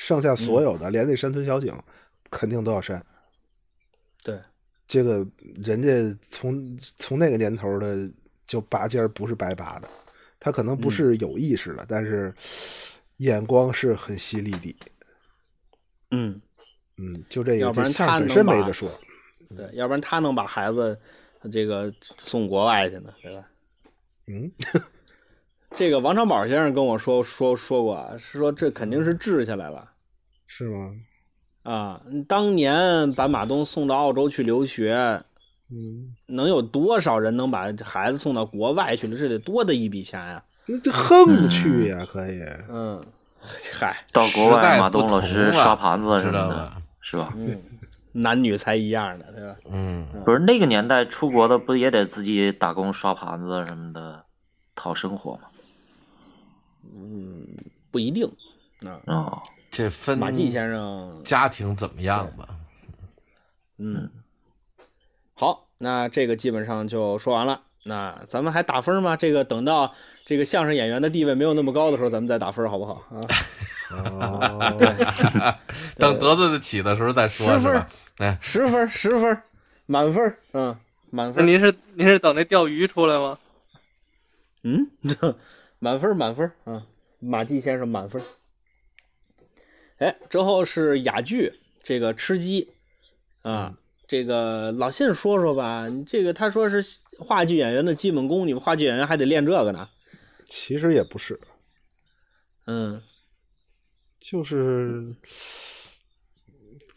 [0.00, 1.70] 剩下所有的，连那山村小景，
[2.30, 3.04] 肯定都要删。
[4.22, 4.40] 对，
[4.88, 5.26] 这个
[5.62, 8.10] 人家从从那个年头的
[8.46, 9.86] 就拔尖儿不是白拔的，
[10.40, 12.34] 他可能不是有意识的，但是
[13.18, 14.74] 眼光是很犀利的。
[16.12, 16.40] 嗯
[16.96, 18.90] 嗯，就这个，要不然他本身没得说。
[19.54, 20.98] 对，要不然他能把孩子
[21.52, 23.46] 这个送国外去呢，对吧？
[24.28, 24.50] 嗯，
[25.76, 29.88] 这个王长宝先生跟我说说说过啊，是说这肯定是治下来了
[30.46, 30.90] 是吗？
[31.62, 32.00] 啊。
[32.28, 35.22] 当年把马东送到澳洲去留学，
[35.70, 39.16] 嗯，能有多少人能把孩子送到国外去了？
[39.16, 42.42] 这得多的一笔钱呀、那这横去呀，可以。
[42.68, 43.02] 嗯，
[43.72, 46.76] 嗨， 到国外，马东老师刷盘子什么的，知道吧？
[47.00, 47.32] 是吧？
[47.36, 47.56] 嗯，
[48.12, 49.56] 男女才一样的，对吧？
[49.70, 54.24] 嗯，不是那个年代出国的，不也得自己打工刷盘子什么的，
[54.74, 55.42] 讨生活吗？
[57.90, 58.30] 不一定。
[58.86, 62.48] 啊，哦，这分马季先生家庭怎么样吧？
[63.78, 64.10] 嗯，
[65.34, 67.62] 好，那这个基本上就说完了。
[67.84, 69.16] 那咱们还打分吗？
[69.16, 69.94] 这个等到
[70.26, 73.20] 这个相声演员的地位没有那么高的时候，咱们再打分，好不好啊？
[73.90, 74.58] 哦，
[75.96, 77.86] 等得罪得起的时候再说，十分？
[78.18, 79.42] 哎，十分，十分，
[79.86, 80.76] 满分，嗯，
[81.10, 83.18] 满那分，您是您是等那钓鱼出来
[86.64, 86.89] 吗？，，，，，，，，，，，，，，，，，，，，，，，，，，，，，，，，，，，，，，，，，，，，，，，，，，，，，，，，，，，，，，，，，，，，，，，，，，，，，，，，，，，，，，，，，，，，，，，，，，，，，，，，，，，，，，，，，，，，，，，，，，，，，，，，，，，，，，，，，，，，，，，，，，，，，，，，，，，，，，，，，，，，，，，，，，，，，，，，，，，，，，，，，，，，，，，，，，，，，，，，，，，，，，，，，，，，
[89.98, 91.52] 哎，之后是哑剧，
[91.82, 92.68] 这个吃鸡。
[93.42, 96.82] 啊，这个老信说说吧，这个他说是
[97.18, 99.88] 话剧演员的基本功，你们话剧演员还得练这个呢。
[100.46, 101.40] 其实也不是，
[102.66, 103.02] 嗯。
[104.20, 105.02] 就是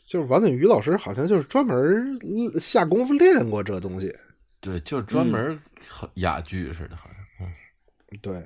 [0.06, 2.20] 就是王景瑜老师好像就是专门
[2.60, 4.14] 下功夫练过这东西。
[4.60, 5.58] 对，就专门
[6.16, 7.48] 哑剧似的，好像。
[7.48, 8.46] 嗯，对，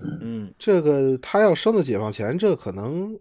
[0.00, 0.52] 嗯。
[0.58, 3.18] 这个他要升到解放前，这可能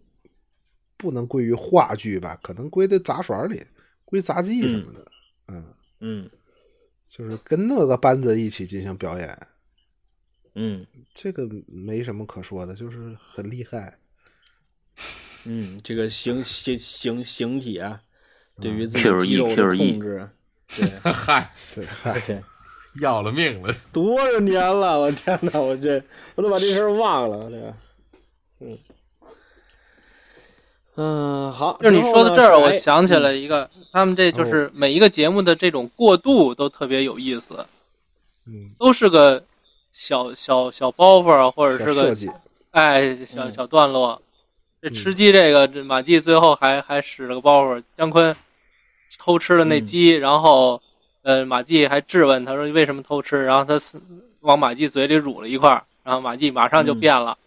[0.98, 3.64] 不能归于话剧吧，可能归在杂耍里，
[4.06, 5.12] 归杂技什么的。
[5.48, 5.66] 嗯，
[6.00, 6.30] 嗯。
[7.08, 9.48] 就是跟那个班子一起进行表演，
[10.56, 10.86] 嗯。
[11.14, 14.00] 这个没什么可说的，就是很厉害。
[15.46, 18.02] 嗯，这个形形形形体啊，
[18.62, 20.30] 对于自己肌肉的控制，
[20.76, 22.42] 对， 嗨，对，嗨，且
[23.02, 23.74] 要了命了。
[23.92, 26.02] 多少年了，我天哪，我这
[26.36, 27.74] 我都把这事儿忘了，这个，
[28.60, 28.78] 嗯。
[30.96, 37.66] 嗯，好，就是你说到这儿，我哎想起了一个，他们这就是每一个节目的这种过渡都特别有意思，
[38.46, 39.44] 嗯，都是个
[39.90, 42.16] 小小小包袱啊，或者是个
[42.72, 44.22] 哎小嗯小段落。
[44.84, 48.36] 这嗯吃鸡这个，这马季最后还还使了个包袱，姜昆
[49.18, 49.86] 偷吃了那嗯。
[49.86, 50.80] 鸡，然后
[51.24, 53.78] 呃马季还质问他说为什么偷吃，然后他
[54.42, 57.38] 往马季嘴里乳了一块儿，然后马季马上就嗯变了。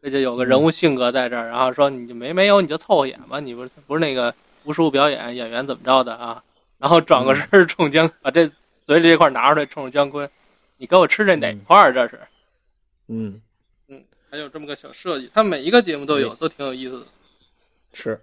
[0.00, 6.42] 这就有个人物性格在这儿，然后说你就没没有你就凑合演吧，你不是不是那个无术表演演员怎么着的啊？
[6.78, 8.50] 然后转个身儿冲姜，把这
[8.82, 10.28] 嘴里这块拿出来冲着姜昆，
[10.76, 11.92] 你给我吃这哪块儿？
[11.92, 12.18] 这是
[13.08, 13.40] 嗯
[14.28, 17.06] 还有这么个小设计，他每一个节目都有，都挺有意思的。
[17.92, 18.20] 是，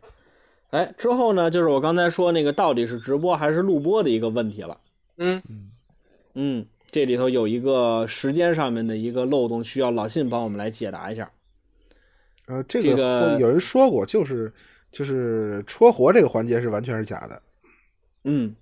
[0.72, 4.78] 哎，之后呢，就是我刚才说那个到底是直播还是录播的一个问题了。
[5.20, 5.42] 嗯，
[6.34, 11.30] 嗯，这里头有一个时间上面的一个漏洞，需要老信帮我们来解答一下。
[12.48, 14.52] 呃，这这个有人说过，就是
[14.92, 17.42] 就是戳活这个环节是完全是假的，
[18.24, 18.56] 嗯，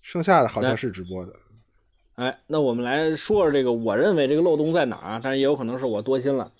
[0.00, 1.34] 剩下的好像是直播的。
[2.14, 5.20] 哎，那我们来说说这个，我认为这个漏洞在哪？
[5.22, 6.52] 但是也有可能是我多心了。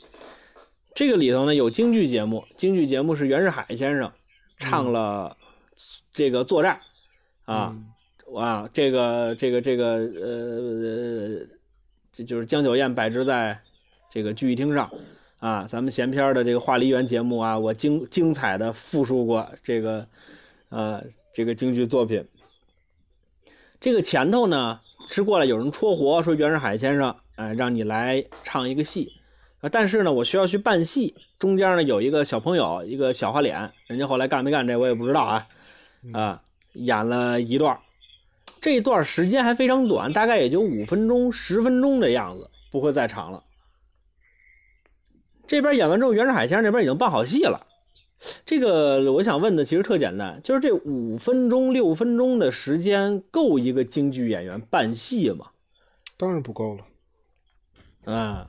[0.92, 4.12] 这个里头呢有京剧节目，京剧节目是袁世海先生
[4.58, 5.36] 唱了
[6.12, 6.80] 这个作战
[7.44, 7.76] 啊、
[8.34, 11.46] 啊，这个这个这个呃，
[12.12, 13.58] 这就是江九宴摆置在
[14.10, 14.90] 这个聚义厅上
[15.38, 20.06] 啊，咱们闲篇的这个话梨园节目啊，我精精彩的复述过这个
[20.68, 22.24] 呃这个京剧作品。
[23.80, 29.12] 这个前头呢是过来有人戳活说袁世海先生，哎、让你来唱一个戏，
[29.60, 35.46] 啊，但是呢我需要去办戏，中间呢有一个小朋友，一个小花脸，人家后来干没干这我也不知道啊，
[36.14, 36.42] 啊，
[36.72, 37.80] 演了一段儿，
[38.64, 43.44] 这段时间还非常短，大概也就五分钟、十分钟的样子，不会再长了。
[45.46, 47.66] 这边演完之后，袁世海先生这边已经办好戏了。
[48.46, 55.48] 这个我想问的其实特简单，就是这五分钟、六分钟的时间够一个京剧演员办戏吗？
[56.16, 56.86] 当然不够了。
[58.10, 58.48] 啊，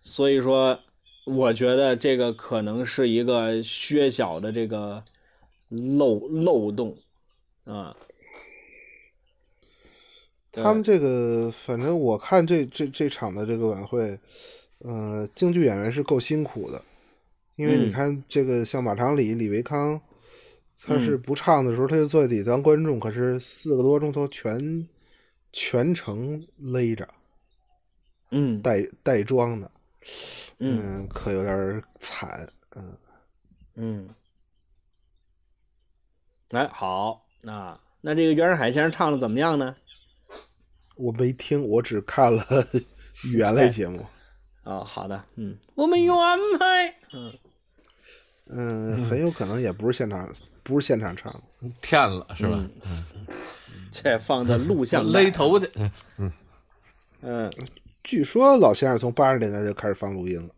[0.00, 0.80] 所以说，
[1.26, 5.04] 我觉得这个可能是一个削小的这个
[5.68, 6.96] 漏漏洞
[7.64, 7.94] 啊。
[7.94, 8.11] 对
[10.52, 14.18] 他们这个，反正我看这这这场的这个晚会，
[14.80, 16.82] 呃，京剧演员是够辛苦的，
[17.56, 17.86] 因为嗯。
[17.86, 19.98] 你看这个像马长礼、李维康，
[20.82, 24.86] 他是嗯不唱的时候他就坐在底下当观众，可是四个多钟头全
[25.52, 27.08] 全程勒着
[28.30, 28.60] 嗯。
[28.60, 29.70] 带带妆的，
[30.58, 30.82] 嗯。
[30.82, 32.98] 嗯，可有点惨，嗯，
[33.76, 34.08] 嗯，
[36.50, 39.74] 哎，好，那那这个袁世海先生唱的怎么样呢？
[40.96, 42.44] 我没听，我只看了
[43.24, 44.04] 语言类节目，
[44.64, 47.32] 哦，好的，嗯，我们有安排，嗯。
[48.54, 50.28] 嗯，很有可能也不是现场，
[50.62, 51.42] 不是现场唱，
[51.80, 52.68] 骗了是吧？
[53.90, 55.70] 这放的录像勒头的，
[56.18, 56.32] 嗯，
[57.22, 57.52] 嗯。
[58.02, 60.48] 据说老先生从八十年代就开始放录音了。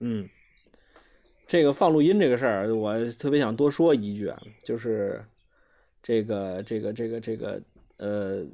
[0.00, 0.28] 嗯，
[1.46, 5.24] 这个放录音这个事儿，我特别想多说一句啊，就是
[6.02, 7.62] 这个这个这个这个
[7.96, 8.44] 呃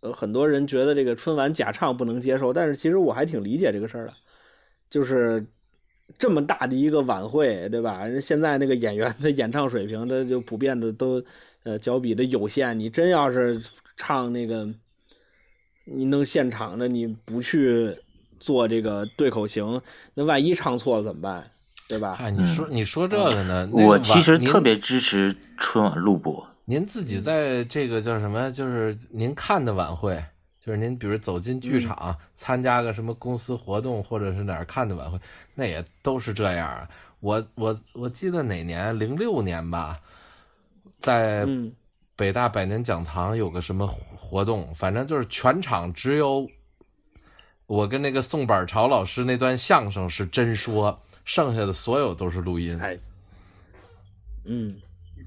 [0.00, 4.12] 呃，很多人觉得这个春晚假唱不能接受，但是其实我还挺理解这个事儿的，
[4.90, 5.44] 就是
[6.18, 8.04] 这么大的一个晚会，对吧？
[8.04, 11.22] 人现在那个演员的演唱水平，他就普遍的都
[11.64, 13.60] 呃脚比的有限，你真要是
[13.96, 14.68] 唱那个。
[15.88, 17.96] 你弄现场的，你不去
[18.40, 19.80] 做这个对口型，
[20.14, 21.48] 那万一唱错了怎么办？
[21.88, 22.16] 对吧？
[22.16, 23.70] 嗨，你说你说这个呢？
[23.72, 26.44] 那个我其实特别支持春晚录播。
[26.68, 28.50] 您自己在这个叫什么？
[28.50, 30.22] 就是您看的晚会，
[30.60, 35.16] 就是您比如走进剧场、参加个什么公司活动，或者是哪儿看的晚会，
[35.54, 36.90] 那也都是这样啊。
[37.20, 40.00] 我我我记得哪年，零六年吧，
[40.98, 41.72] 在嗯
[42.16, 43.86] 北大百年讲堂有个什么
[44.16, 46.50] 活动，反正就是全场只有
[47.68, 52.76] 我跟那个宋板朝老师那段相声是真说，剩下的所有都是录音。
[52.80, 52.98] 哎，
[54.44, 54.76] 嗯，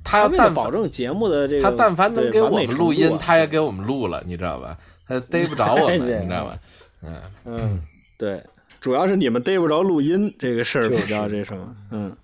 [0.04, 4.78] 他要为了但保证节目的这个，他但凡能给我们录音，啊他也给我们录了，你知道吧？
[5.08, 6.60] 他逮不着我们， 你知道吧？
[7.02, 7.82] 嗯嗯，
[8.18, 8.44] 对，
[8.80, 12.16] 主要是你们逮不着录音这个事儿就是比较这什么，嗯。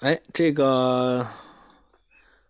[0.00, 1.26] 哎，这个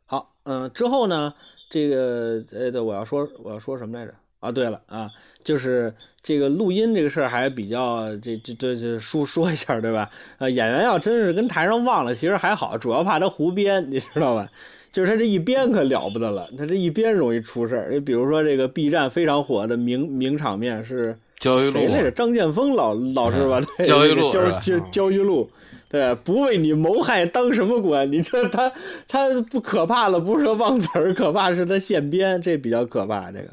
[0.05, 1.33] 好，嗯、之后呢，
[1.71, 4.15] 这个呃，对，我要说我要说什么来着？
[4.41, 5.11] 啊，对了啊，
[5.43, 10.09] 就是这个录音这个事儿还比较这这这这说说一下对吧？
[10.39, 14.49] 呃，演员要真是跟台上忘了，其实还好，主要怕他胡编，你知道吧？
[14.91, 17.91] 就是他这一编可了不得了，他这一编容易出事儿。
[17.93, 22.11] 你比如说这个 B 站非常火的名名场面是焦裕禄谁来着？
[22.11, 23.61] 张建峰老老师吧？
[23.77, 25.49] 对焦裕禄焦是吧焦焦裕禄，
[25.89, 28.11] 对，不为你谋害当什么官？
[28.11, 28.73] 你这他
[29.07, 33.31] 他不可怕了，不是说忘词儿，可怕是他现编，这比较可怕。
[33.31, 33.49] 这个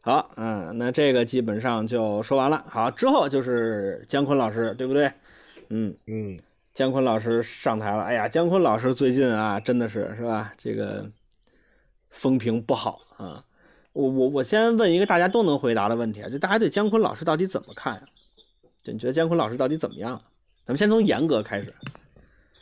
[0.00, 2.64] 好，嗯，那这个基本上就说完了。
[2.68, 5.12] 好，之后就是姜昆老师，对不对？
[5.68, 6.38] 嗯，嗯，
[6.72, 8.04] 姜昆老师上台了。
[8.04, 10.54] 哎呀，姜昆老师最近啊，真的是是吧？
[10.56, 11.10] 这个
[12.10, 13.44] 风评不好啊。
[13.92, 18.02] 我我我先问一个大家都能回答的问题啊，就大家对姜昆老师到底怎么看呀、
[18.82, 20.22] 就你觉得姜昆老师到底怎么样啊？
[20.64, 21.74] 咱们先从严格开始。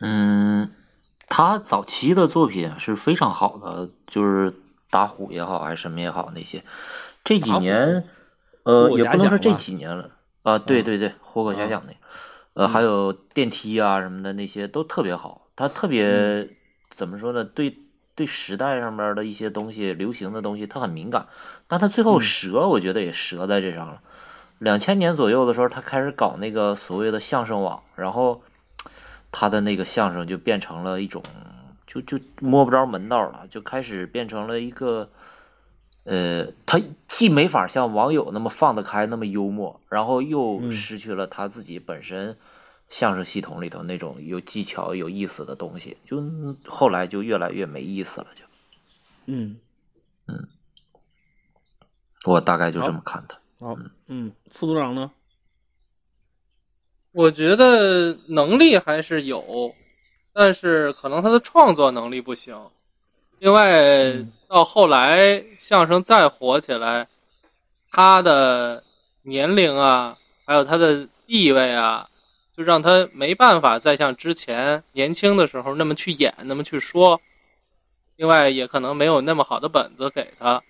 [0.01, 0.71] 嗯，
[1.29, 4.55] 他早期的作品是非常好的，就是
[4.91, 6.63] 打虎也好，还是什么也好，那些
[7.27, 8.05] 这几年，
[8.63, 10.09] 呃，也不能说这几年了
[10.45, 11.99] 啊，对嗯对对，活口遐想那个，
[12.55, 16.51] 呃，还有电梯啊什么的那些都特别好，他特别、嗯
[16.95, 17.45] 怎么说呢？
[17.45, 17.77] 对
[18.15, 21.27] 对时代上面的一些东西、流行的东西，他很敏感，
[21.69, 24.01] 但他最后嗯折，我觉得也折在这上了。
[24.61, 28.41] 两千年左右的时候，他开始搞那个所谓的相声网，然后
[29.31, 31.23] 他的那个相声就变成了一种，
[31.87, 35.11] 就就摸不着门道了，就开始变成了一个，
[36.07, 42.37] 呃，他既没法像网友那么放得开，那么幽默，然后又嗯失去了他自己本身
[42.89, 46.23] 相声系统里头那种有技巧、有意思的东西，就
[46.65, 48.45] 后来就越来越没意思了，就
[49.27, 49.59] 嗯
[50.29, 50.49] 嗯，
[52.25, 53.37] 我大概就这么看他。
[53.59, 53.77] 好，
[54.07, 55.11] 嗯，副组长呢？
[57.11, 59.75] 我觉得能力还是有，
[60.33, 62.55] 但是可能他的创作能力不行。
[63.39, 64.13] 另外，
[64.49, 67.07] 到后来相声再火起来，
[67.91, 68.83] 他的
[69.23, 72.09] 年龄啊，还有他的地位啊，
[72.57, 77.21] 就让他没办法再像之前年轻的时候那么去演，那么去说。
[78.17, 80.63] 另外，也可能没有那么好的本子给他，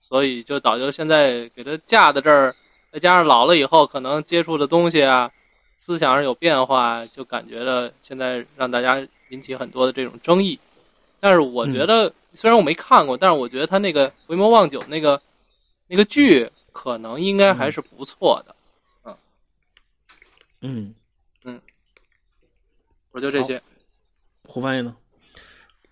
[0.00, 2.54] 所以就导致现在给他架在这儿，
[2.90, 5.30] 再加上老了以后可能接触的东西啊，
[5.76, 10.58] 思想上有变化，就感觉到现在让大家引起很多的这种争议。
[11.20, 15.20] 但是我觉得，虽然我没看过，但是我觉得他那个《回眸望九》那个
[15.86, 18.56] 那个剧，可能应该还是不错的。
[20.62, 20.94] 嗯
[21.44, 21.60] 嗯，
[23.12, 23.60] 我就这些。
[24.44, 24.94] 胡翻译呢？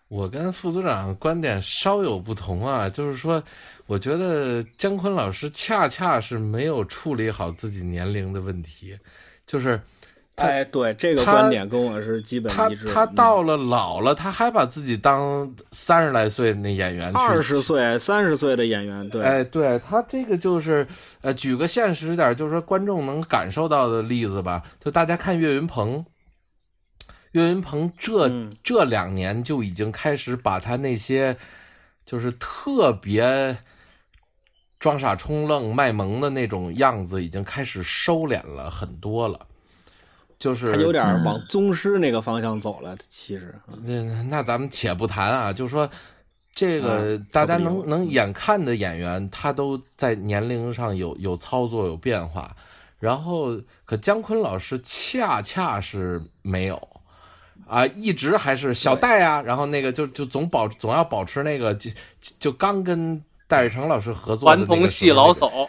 [0.08, 3.42] 我跟副组长观点稍有不同啊，就是说，
[3.86, 8.98] 我觉得姜昆老师恰恰是没有处理好自己年龄的问题，
[9.46, 9.97] 就是他
[10.38, 12.86] 哎，对，这个观点跟我是基本一致。
[12.92, 20.86] 他到了老了，他还把自己当三十来岁那演员去二十岁、三十岁的演员，对，哎，对他这个就是，
[21.22, 24.62] 呃，举个现实点，就是说观众能感受到的例子吧。
[24.80, 26.04] 就大家看岳云鹏，
[27.32, 31.36] 岳云鹏这、嗯这两年就已经开始把他那些
[32.06, 33.58] 就是特别
[34.78, 39.40] 装傻充愣、卖萌的那种样子，已经开始收敛了很多了。
[40.38, 41.24] 就是他有点嗯。
[41.24, 42.96] 往宗师那个方向走了。
[43.08, 45.88] 其实，那那咱们且不谈啊，就说
[46.54, 52.54] 这个啊大家能能眼看的演员，他都在年龄上有有操作有变化，
[52.98, 56.88] 然后可姜昆老师恰恰是没有
[57.66, 65.68] 啊，一直还是小戴啊，然后那个就就总保总要保持那个就就就刚跟戴瑞成老师合作的顽那个童戏老叟，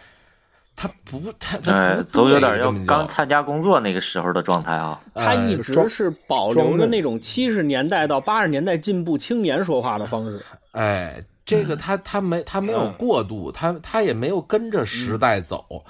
[0.80, 4.98] 他不他他哎，总有点要刚参加工作那个时候的状态啊。
[5.14, 10.42] 他一呃直是保留着那种七十年代到八十年代进步青年说话的方式。
[10.72, 15.84] 哎，这个他他没他没有嗯过渡，他他也没有跟着时代走，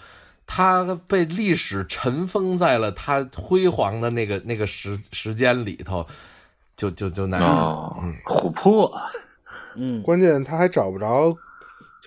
[0.45, 6.05] 他被历史尘封在了他辉煌的那个那个时时间里头，
[6.77, 7.97] 就就就那样。
[8.03, 8.93] 嗯，琥珀，
[9.77, 11.33] 嗯，关键他还找不着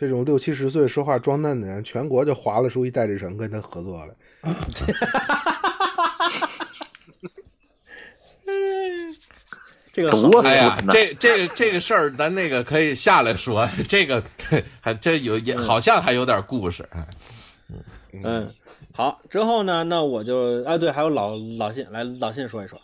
[0.04, 4.14] 这种六七十岁说话装嫩的人，全国就划了出一戴志诚跟他合作来。
[9.94, 10.78] 这个好多哎呀！
[10.90, 13.70] 这这个这个事儿，咱那个可以下来说。
[13.88, 14.22] 这个
[14.82, 16.84] 还这有也好像还有点故事。
[16.92, 17.08] 哎
[18.24, 18.52] 嗯，
[18.92, 22.80] 好，之后呢，那我就哎，对，还有老老信来，老信说一说。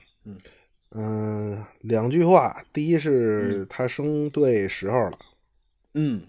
[0.95, 5.20] 嗯，两句话，第一是他生对时候了，
[5.93, 6.22] 嗯，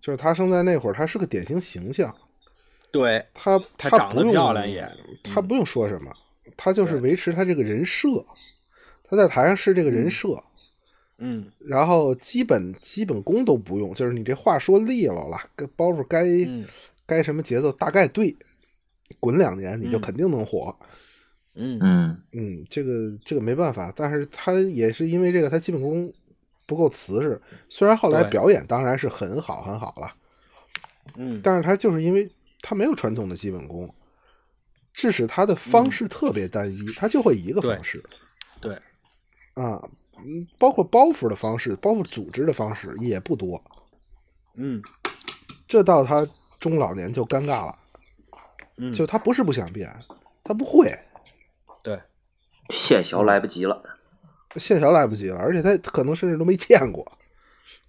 [0.00, 2.14] 就是他生在那会儿，他是个典型形象，
[2.90, 4.90] 对，他他长得他不用漂亮也，
[5.22, 6.10] 他不用说什么，
[6.56, 8.08] 他就是维持他这个人设，
[9.04, 10.42] 他在台上是这个人设，
[11.18, 11.50] 嗯。
[11.58, 16.64] 然后基本基本功都不用，就是你这话说利落了，该包袱该、嗯
[17.06, 18.32] 该什么节奏大概对，
[19.18, 20.72] 滚两年你就肯定能火。
[21.54, 22.22] 嗯嗯。
[22.32, 26.12] 嗯，这个这个没办法，但是他也是因为这个，他基本功
[26.70, 27.42] 不够瓷实。
[27.68, 30.12] 虽然后来表演当然是很好很好了，
[31.16, 31.40] 嗯。
[31.42, 32.30] 但是他就是因为
[32.62, 33.92] 他没有传统的基本功，
[34.94, 38.00] 致使他的方式特别单一，他就会一个方式。
[38.60, 38.74] 对，
[39.54, 39.82] 啊，
[40.18, 43.60] 嗯，包括包袱的方式，包括组织的方式也不多。
[44.54, 44.80] 嗯。
[45.66, 46.24] 这到他
[46.60, 47.78] 中老年就尴尬了，
[48.76, 49.92] 嗯，就他不是不想变，
[50.44, 50.96] 他不会，
[51.82, 52.00] 对，
[52.70, 53.82] 现小来不及了。
[54.56, 57.06] 线小来不及了，而且他可能甚至都没见过。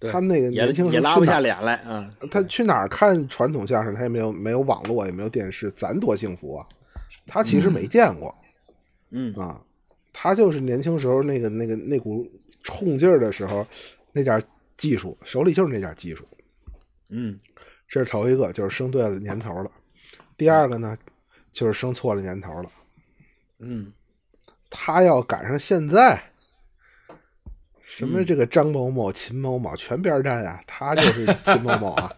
[0.00, 2.08] 他们那个年轻时也拉不下脸来啊。
[2.30, 3.94] 他去哪儿看传统相声？
[3.94, 6.66] 他也没有没有网络，也没有电视，咱多幸福啊！
[7.26, 8.34] 他其实没见过、
[9.10, 9.60] 嗯啊，
[10.12, 12.28] 他就是年轻时候那个那个那股
[12.62, 13.66] 冲劲儿的时候，
[14.12, 14.42] 那点儿
[14.76, 16.26] 技术，手里就是那点儿技术。
[17.10, 17.38] 嗯
[17.88, 19.70] 这是头一个，就是生对了年头了；
[20.36, 20.96] 第二个呢，
[21.52, 22.70] 就是生错了年头了。
[23.58, 23.92] 嗯
[24.70, 26.22] 他要赶上现在，
[27.94, 32.10] 什嗯么这个张某某、秦某某全边站呀，他就是 秦某某啊，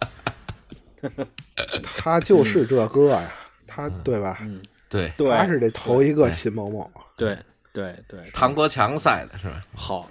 [1.82, 3.34] 他就是这个呀，
[3.66, 4.38] 他对吧？
[4.42, 7.36] 嗯，对，对，他是这头一个秦某某，对
[7.72, 9.60] 对对，唐国强赛的是吧？
[9.74, 10.08] 好。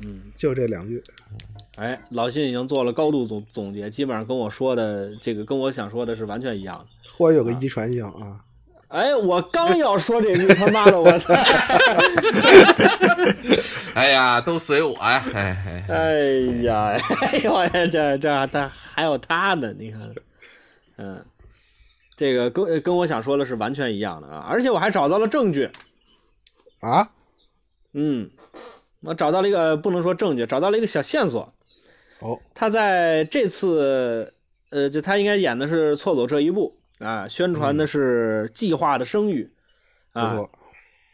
[0.00, 1.02] 嗯，就这两句。
[1.76, 6.84] 哎，老信已经做了高度总总结，基本上跟我说的这个跟我想说的是完全一样的。
[7.16, 8.44] 或者有个遗传性啊，
[8.88, 11.32] 哎，我刚要说这句，他妈的，我操！
[13.94, 15.22] 哎呀，都随我呀！
[15.34, 16.30] 哎哎，哎。
[16.62, 20.14] 呀， 哎呦，这这他还有他呢，你看，
[20.96, 21.24] 嗯，
[22.16, 25.70] 这个跟跟我想说的是完全一样的啊，而且我还找到了证据，
[26.80, 27.10] 啊，
[27.92, 28.30] 嗯，
[29.02, 31.52] 我找到了一个不能说证据，找到了一个小线索。
[32.20, 34.32] 哦，他在这次，
[34.70, 39.52] 呃，就他应该演的是错走这一步啊，宣传的是计划的生育
[40.12, 40.36] 啊。
[40.36, 40.50] 不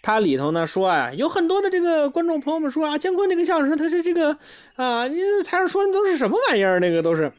[0.01, 4.37] 错，他里头呢说啊，有很多的这个观众朋友们说啊，姜昆这个相声他是这个
[4.77, 6.81] 啊，你这台上说的都是什么玩意儿？
[6.81, 7.33] 那个都是，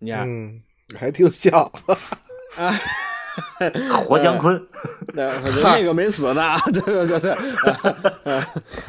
[0.00, 0.60] 你看、嗯，
[0.98, 1.60] 还挺像，
[2.56, 2.74] 啊，
[3.92, 4.66] 活姜昆，
[5.14, 5.30] 那
[5.62, 7.34] 那个没死呢， 对对对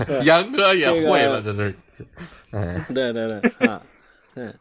[0.06, 1.76] 对，杨哥也这个会了，这是。
[2.52, 3.82] 哎，对对对啊，
[4.36, 4.54] 嗯，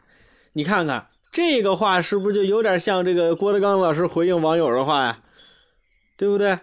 [0.53, 5.19] 你看看这个话是不是就有点像这个郭德纲老师回应网友的话呀？
[6.17, 6.59] 对不对？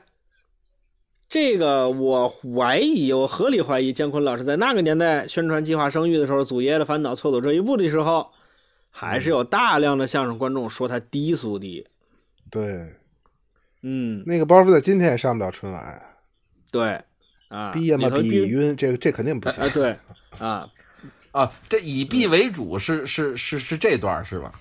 [1.29, 8.31] 这个我怀疑，我合理怀疑姜昆老师在那个年代宣传计划生育的时候，《祖爷爷的烦恼》错走这一步的时候，
[8.91, 11.85] 还是有大量的相声观众说他低俗的。
[12.49, 12.95] 对，
[13.83, 16.03] 嗯，那个包袱在今天也上不了春晚，
[16.71, 17.03] 对，
[17.49, 19.69] 啊，逼呀嘛里头必逼晕，这个这肯定不行啊，。
[19.71, 19.97] 对，
[20.39, 20.71] 啊，
[21.33, 24.53] 啊，这以弊为主是是是是这段是吧？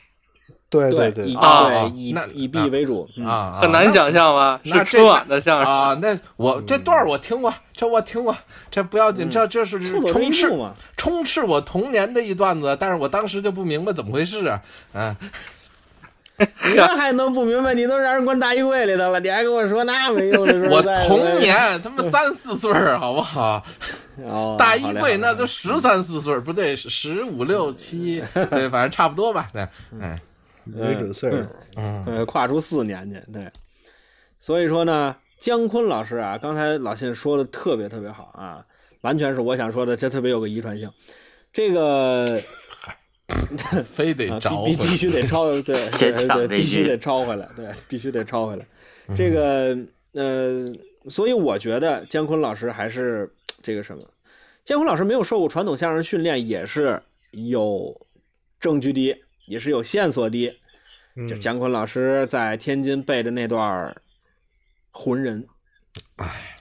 [0.69, 4.59] 对对，对以啊对以那以 B 为主，嗯啊，很难想象吧？
[4.63, 5.97] 那是春晚的相声，啊。
[6.01, 8.35] 那我这段儿我听过，这我听过，
[8.71, 10.51] 这不要紧，这这是充斥。
[10.97, 14.61] 充斥我童年的一段子，但是我当时就不明白怎么回事啊，
[14.93, 15.15] 啊，
[16.37, 17.73] 你那还能不明白？
[17.73, 23.63] 你都让人关大衣柜里头了，你还跟我说那没用的时候我童年他妈三四岁儿，好不好？
[24.25, 29.67] 哦，大衣柜那都十三四岁儿，不对，十五六七， 对，反正差不多吧，对，
[30.01, 30.19] 哎，
[30.65, 31.47] 没准岁数。
[31.77, 33.49] 嗯，呃跨出四年去，对。
[34.39, 38.65] 所以说呢，姜昆老师啊，刚才老信说的特别特别好啊，
[39.01, 40.91] 完全是我想说的，这特别有个遗传性。
[41.53, 42.25] 这个
[43.95, 48.67] 非得啊，找回必须得抄，对 对先对必须得抄回来，对，必须得抄回来。
[49.15, 49.77] 这个
[50.13, 50.65] 呃，
[51.09, 54.03] 所以我觉得姜昆老师还是这个什么，
[54.63, 57.01] 姜昆老师没有受过传统相声训练，也是
[57.31, 58.05] 有
[58.59, 59.17] 证据的，
[59.47, 60.59] 也是有线索的。
[61.17, 63.95] 嗯就姜昆老师在天津背的那段
[64.91, 65.47] 浑人，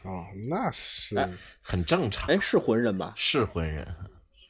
[0.05, 1.29] 哦，那是哎
[1.61, 3.13] 很正常，哎，是浑人吧？
[3.17, 3.85] 是浑人，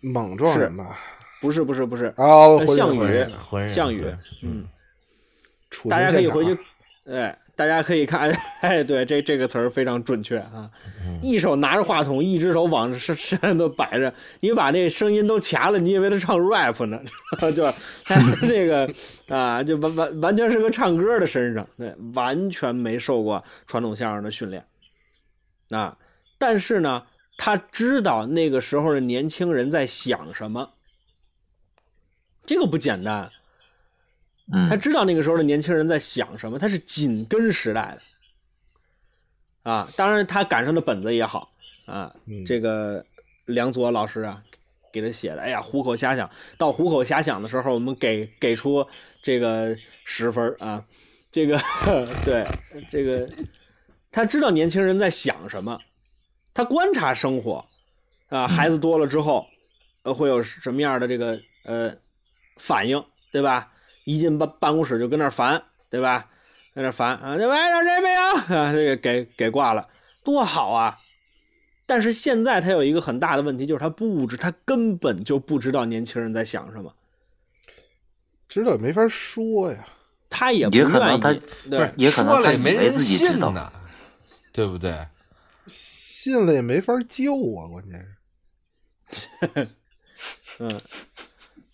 [0.00, 0.98] 莽撞人吧？
[1.40, 4.04] 不是不是不是，哦，呃项羽浑人项羽
[4.42, 4.68] 嗯，
[5.70, 6.58] 楚大家可以回去，
[7.06, 8.30] 哎，大家可以看，
[8.62, 10.68] 哎，对，这这个词儿非常准确啊！
[11.22, 16.98] 一手拿着话筒，一只手往身身上都摆着，你把那声音都卡了，你以为他唱 rap 呢？
[17.54, 17.64] 就
[18.04, 18.92] 他那个
[19.28, 24.66] 啊，就完完完全是个唱歌的身上，对，完全没受过传统相声的训练
[25.70, 25.96] 啊。
[26.38, 27.04] 但是呢，
[27.36, 30.70] 他知道那个时候的年轻人在想什么，
[32.44, 33.30] 这个不简单。
[34.52, 39.90] 嗯他知道那个时候的年轻人在想什么，他是紧跟时代的啊。
[39.96, 41.50] 当然，他赶上的本子也好
[41.86, 42.14] 啊。
[42.26, 43.04] 嗯这个
[43.46, 44.42] 梁左老师啊，
[44.92, 46.30] 给他写的，哎呀，虎口遐想。
[46.58, 48.86] 到虎口遐想的时候，我们给给出
[49.22, 49.74] 这个
[50.04, 50.84] 十分啊。
[51.30, 51.58] 这个
[52.24, 52.46] 对
[52.90, 53.28] 这个，
[54.12, 55.80] 他知道年轻人在想什么，
[56.52, 57.66] 他观察生活
[58.28, 59.46] 啊，孩子多了之后，
[60.02, 61.96] 呃，会有什么样的这个呃
[62.58, 63.72] 反应，对吧？
[64.04, 66.28] 一进办办公室就跟那儿烦，对吧？
[66.74, 68.20] 在那儿烦啊，这外让谁没有
[68.58, 68.72] 啊？
[68.72, 69.88] 这个给给挂了，
[70.22, 70.98] 多好啊！
[71.86, 76.94] 但是现在他有一个很大的问题，就是他不知，他根本就不知道年轻人在想什么，
[78.48, 79.86] 知道也没法说呀。
[80.30, 81.32] 他也不也可愿意能他，
[81.70, 83.72] 对，也可能他说了也没以为人自己知道，信呢，
[84.52, 85.06] 对不对？
[85.68, 88.04] 信了也没法救啊，关键
[89.08, 89.68] 是。
[90.58, 90.80] 嗯，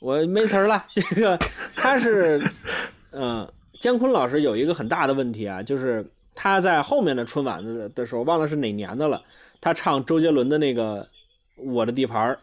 [0.01, 0.84] 我没词儿了。
[0.94, 1.38] 这个
[1.76, 2.42] 他是，
[3.12, 3.46] 嗯，
[3.80, 9.22] 姜昆老师有一个很大的问题啊，就是他在后面的春晚的的时候，忘了是哪年的了，
[9.61, 11.03] 他唱周杰伦的那个
[11.62, 12.36] 《我的地盘》，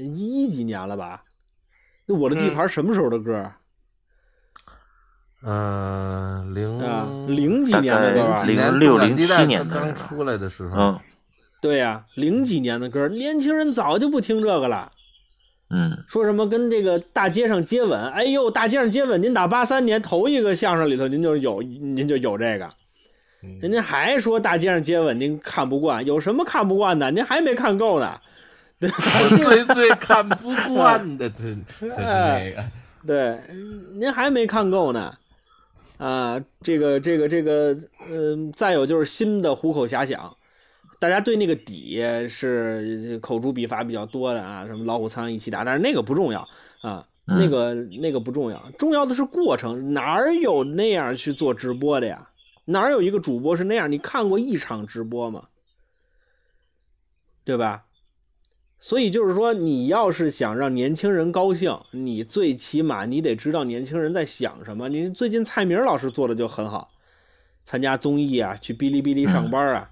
[0.00, 1.24] 一几年了吧？
[2.06, 3.54] 那《我的地盘》什么时候的歌儿
[5.44, 7.08] 嗯，零啊？
[7.26, 8.44] 零几年的歌？
[8.44, 11.00] 零六零七年的刚出来的时候，嗯
[11.60, 14.90] 对呀、零几年的歌，年轻人早就不听这个了。
[15.72, 18.00] 嗯说什么跟这个大街上接吻？
[18.10, 22.68] 哎呦，大街上接吻，您打八三年头一个相声里头，您就有，您就有这个。
[23.60, 27.10] 人家还说大街上接吻您看不惯，有什么看不惯的？
[27.10, 28.20] 您还没看够呢。
[28.82, 32.64] 我最最看不惯的， 这这是那个，
[33.06, 33.38] 对，
[33.94, 35.14] 您还没看够呢。
[35.98, 37.76] 啊，这个这个这个，
[38.10, 40.36] 嗯、再有就是新的虎口遐想，
[41.02, 46.48] 大家对那个底是口诛笔伐比较多的啊，什么老虎苍蝇一起打，但是那个不重要
[46.80, 52.28] 啊，嗯那个那个不重要，重要的是过程，哪儿有那样去做直播的呀？
[52.66, 53.90] 哪儿有一个主播是那样？
[53.90, 55.48] 你看过一场直播吗？
[57.42, 57.86] 对吧？
[58.78, 64.88] 所以就是说，你要是想让年轻人高兴，你最起码你得知道年轻人在想什么。
[64.88, 66.92] 你最近蔡明老师做的就很好，
[67.64, 69.90] 参加综艺啊，去哔哩哔哩上班啊、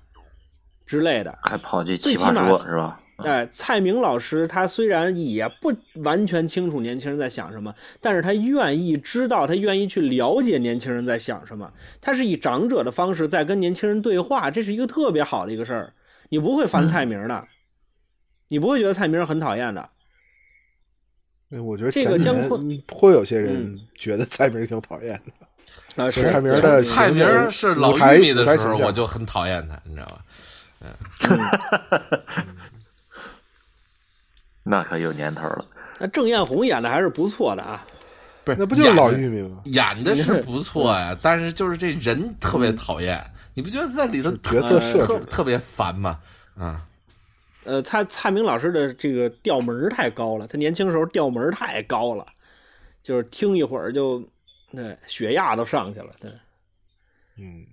[0.90, 1.38] 之类的。
[1.42, 3.00] 还跑去奇葩最起码说是吧？
[3.18, 5.72] 哎，蔡明老师他虽然也不
[6.02, 11.70] 完全清楚年轻人在想什么，但是他愿意知道，他愿意去了解年轻人在想什么。
[12.00, 15.92] 他是以长者的方式在跟年轻人对话，这是一个特别好的一个事儿。
[16.30, 17.46] 你不会烦蔡明的，
[18.48, 19.88] 你不会觉得蔡明很讨厌的。
[21.52, 26.02] 哎我觉得这个前几年姜昆嗯会有些人觉得蔡明挺讨厌的。
[26.02, 30.20] 啊，是蔡明的蔡明是老台玉米的时候，我就很讨厌他，你知道吧？
[34.62, 35.64] 那可有年头了。
[35.98, 37.84] 那郑艳红演的还是不错的啊。
[38.42, 39.60] 不是，那不就是老玉米吗？
[39.66, 43.22] 演的是不错呀，但是就是这人特别讨厌，
[43.52, 46.18] 你不觉得在里头角色设置特特别烦吗？
[46.56, 46.86] 啊，
[47.64, 52.26] 呃，蔡蔡明老师的这个调门太高了，他年轻时候调门太高了，
[53.02, 54.26] 就是听一会儿就，
[54.72, 56.30] 对，血压都上去了，对，
[57.36, 57.66] 嗯，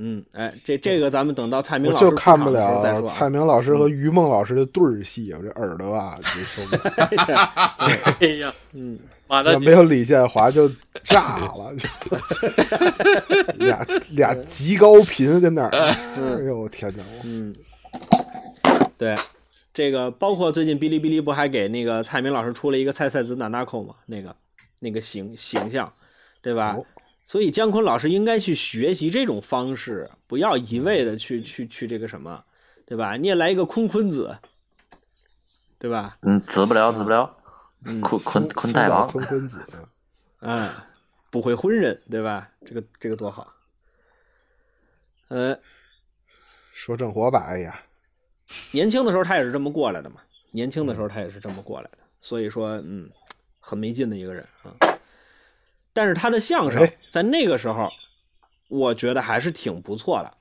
[0.00, 3.14] 嗯，哎，这这个咱们等到蔡明我老师就看不出场的时候再了说啊。
[3.14, 6.94] 蔡明老师和于梦老师的对儿戏，我这耳朵啊就受不了。
[8.20, 8.98] 哎呀 嗯，
[9.60, 10.70] 没有李建华就
[11.02, 11.88] 炸了，就
[13.56, 17.02] 俩俩极高频在那儿，哎呦我天哪！
[17.02, 17.54] 我嗯，
[18.96, 19.16] 对，
[19.74, 24.34] 这个包括最近哔哩哔哩不还给那个蔡明老师出了一个蔡蔡子哪哪口嘛，那个
[24.80, 25.92] 那个形形象，
[26.40, 26.76] 对吧？
[26.78, 26.86] 哦
[27.28, 32.42] 所以姜昆老师应该去学习这种方式，不要一味的去去去这个什么，
[32.86, 33.18] 对吧？
[33.18, 34.38] 你也来一个坤坤子，
[35.78, 36.16] 对吧？
[36.22, 37.36] 嗯，死不了，死不了。
[37.84, 39.62] 嗯昆昆松松岛昆太郎，坤坤子，
[40.40, 40.72] 嗯，
[41.30, 42.50] 不会婚人，对吧？
[42.64, 43.54] 这个这个多好。
[45.28, 45.54] 呃，
[46.72, 47.82] 说正活吧，哎呀，
[48.70, 50.22] 年轻的时候他也是这么过来的嘛，
[50.52, 53.10] 年轻的时候他也是这么过来的，所以说，嗯，
[53.60, 54.72] 很没劲的一个人啊。
[55.92, 56.92] 但是他的相声哎。
[57.10, 57.88] 在那个时候，
[58.68, 60.34] 我觉得还是挺不错的。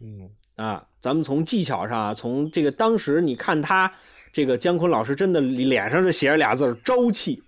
[0.00, 0.86] 嗯，啊。
[0.98, 3.94] 咱们从技巧上啊，从这个当时你看他
[4.32, 7.40] 这个姜昆老师真的脸上就写着俩字儿“朝气”，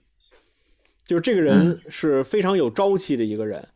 [1.05, 3.67] 就是这个人是非常有朝气的一个人，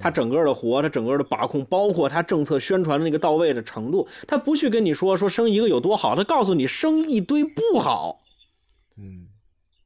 [0.00, 8.20] 他整个的活，他整个的把控，包括他政策宣传的那个到位的程度，他不去跟你说说生一个有多好，他告诉你生一堆不好，
[8.96, 9.28] 嗯，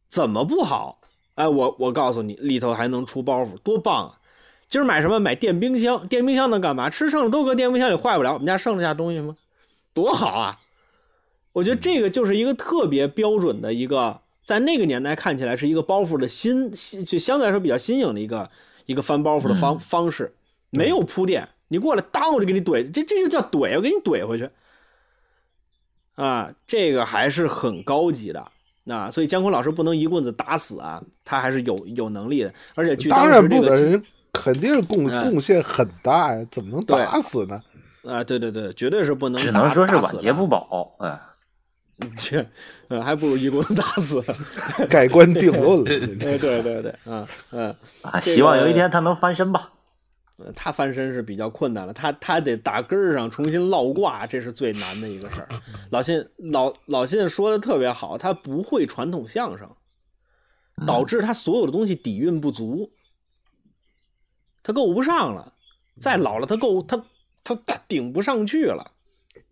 [0.09, 1.03] 怎么不好？
[1.35, 4.21] 哎，我我告诉你，里头还能出包袱，多棒啊！
[4.69, 5.19] 今儿买什么？
[5.19, 6.89] 买电冰箱，电冰箱能干嘛？
[6.89, 9.37] 吃剩的都搁电冰箱里坏不了，我们家剩得下东西吗？
[9.93, 10.61] 多好啊！
[11.55, 18.51] 我觉得这个就是一个特别标准的一个，在那个年代看起来是一个包袱的新，新就相对来说比较新颖的一个
[18.87, 20.33] 一个翻包袱的方、方式，
[20.71, 24.51] 没有铺垫，你过来当我就给你怼，这这就叫怼，我给你怼回去。
[26.15, 28.53] 啊，这个还是很高级的。
[28.85, 37.61] 那所以姜昆老师不能一棍子打死啊，他还是有有能力的，而且据当然时这个不能，人肯定是贡哎贡献很大呀，怎么能打死呢？
[38.07, 40.95] 啊，对对对，绝对是不能只打能说是晚节不保。
[40.99, 41.19] 哎，
[42.19, 42.47] 切，
[42.89, 44.23] 呃，还不如一棍子打死。
[44.91, 45.85] 盖棺定论了。
[46.21, 49.71] 哎，对对对，嗯嗯，啊，希望有一天他能翻身吧。
[50.37, 55.49] 呃他翻身是比较困难了，他他得打根儿上重新落挂，这是最难的一个事儿。
[55.91, 59.71] 老信老老信说的特别好，他不会传统相声，
[60.87, 62.91] 导致他所有的东西底蕴不足，
[64.63, 65.53] 他够不上了。
[66.01, 67.05] 再老了，他够他
[67.45, 68.91] 他他顶不上去了。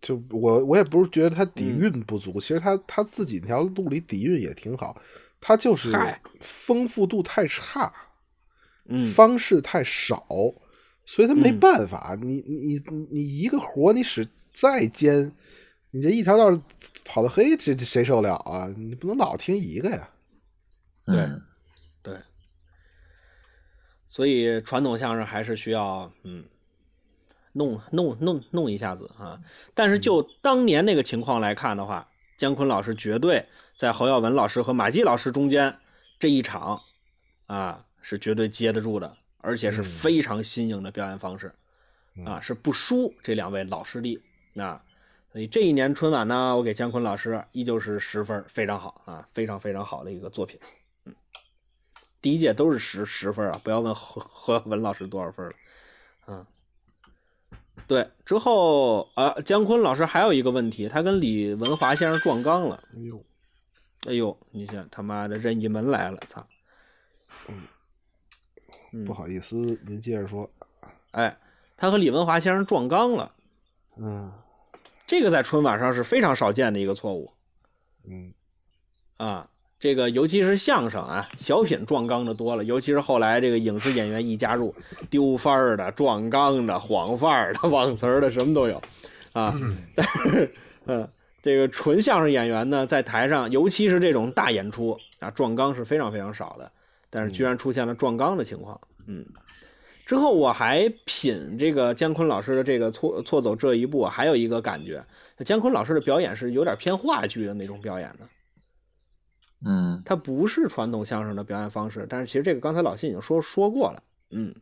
[0.01, 5.01] 就我我也不是觉得他底嗯蕴不足，其实他他自己那条路里底蕴也挺好，
[5.39, 7.93] 他就是嗨丰富度太差，
[8.89, 10.27] 嗯，方式太少，
[11.05, 12.17] 所以他没嗯办法。
[12.21, 15.31] 你你你你一个活你使再尖，
[15.91, 16.61] 你这一条道
[17.03, 18.67] 跑到黑，这这谁受得了啊？
[18.77, 20.09] 你不能老听一个呀。
[21.05, 21.41] 对嗯
[22.01, 22.17] 对，
[24.07, 26.45] 所以传统相声还是需要嗯
[27.51, 29.39] 弄弄弄弄一下子啊。
[29.73, 33.45] 但是就当年那个情况来看的话，姜昆老师绝对
[33.77, 35.77] 在侯耀文老师和马季老师中间
[36.19, 36.81] 这一场
[37.47, 41.53] 啊是绝对接得住的，而且是非常新颖的表演方式
[42.25, 44.19] 啊，是不输这两位老师弟
[44.55, 44.83] 啊。
[45.31, 50.59] 所以这一年春晚呢，我给姜昆老师依旧是十分，非常好啊，非常非常好的一个作品。
[51.05, 51.13] 嗯
[52.21, 55.53] 第一届都是十十分啊，不要问何何文老师多少分了，
[56.27, 56.45] 嗯，
[57.85, 63.25] 对，之后啊，姜昆老师还有一个问题，他跟李文华先生撞缸了，哎呦，
[64.07, 66.47] 哎呦，你想他妈的任意门来了，操！
[67.49, 67.67] 嗯
[69.05, 70.49] 不好意思，您接着说。
[71.11, 71.37] 哎，
[71.75, 73.31] 他和李文华先生撞缸了，
[73.97, 74.31] 嗯
[75.05, 77.31] 这个在春晚上是非常少见的一个错误
[78.07, 78.33] 嗯
[79.17, 79.49] 啊。
[79.79, 84.73] 这个尤其是相声啊，小品撞缸的多了，尤其是后来这个影视演员一加入，
[85.09, 88.81] 丢范儿的、撞缸的、晃范儿的、忘词儿的，什么都有
[89.33, 89.53] 啊。
[89.93, 90.53] 但是，
[90.85, 91.09] 嗯，
[91.41, 96.71] 这个纯相声演员呢，在台上，尤其是这种大演出啊，撞缸是非常非常少的，
[97.15, 99.23] 但是居然出现了撞缸的情况，嗯。
[100.03, 105.01] 之后我还品这个姜昆老师的这个错错走这一步，还有一个感觉，
[105.45, 108.27] 姜昆老师的表演是有点偏话剧的那种表演的。
[109.65, 114.53] 嗯他不是传统相声的表演方式，但是其实这个刚才老信已经说说过了，嗯，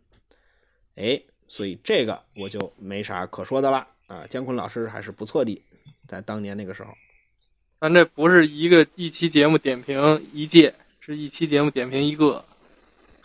[0.95, 4.27] 哎，所以这个我就没啥可说的了啊。
[4.29, 5.59] 姜昆老师还是不错的，
[6.07, 6.93] 在当年那个时候，
[7.79, 10.71] 咱这不是一个一期节目点评一届，
[11.03, 12.45] 是一期节目点评一个。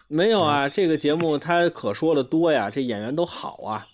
[0.09, 3.87] 没有啊，这个节目他可说的多呀，这演员都好啊。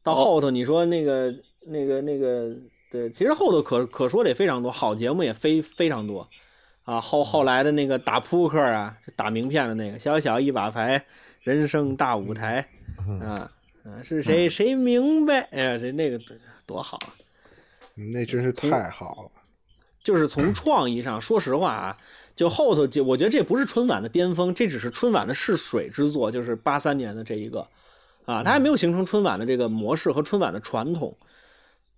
[0.00, 1.34] 到后头你说那个、
[1.66, 2.54] 那个那个，
[2.88, 6.28] 对，其实后头可可说的也非常多，好节目也非非常多
[6.84, 7.00] 啊。
[7.00, 11.04] 后后来的那个打扑克啊，打名片的那个，小小一把牌，
[11.42, 12.68] 人生大舞台
[13.20, 13.50] 啊
[13.82, 15.40] 啊，是谁谁明白？
[15.50, 16.20] 哎呀，这那个
[16.64, 17.10] 多好啊！
[17.96, 19.30] 那真是太好了。
[20.02, 21.98] 就是从创意上，说实话啊，
[22.40, 27.68] 就后头就我觉得这不是春晚的巅峰，这只是春晚的试水之作，就是八三年的这一个
[28.24, 31.18] 啊，它还没有形成春晚的这个模式和春晚的传统。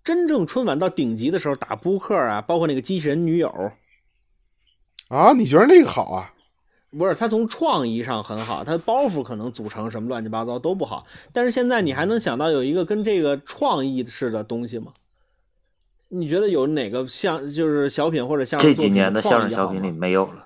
[0.03, 3.71] 真正春晚到顶级的时候，打扑克啊，包括那个机器人女友，
[5.07, 6.35] 啊，你觉得那个好啊？
[6.91, 14.93] 不是它从创意上很好，它包袱可能组成什么乱七八糟都不好，但是现在你还能想到有一个跟这个创意似的东西吗？
[16.15, 20.45] 你觉得有哪个像就是小品或者相声这几年的相声小品里没有了。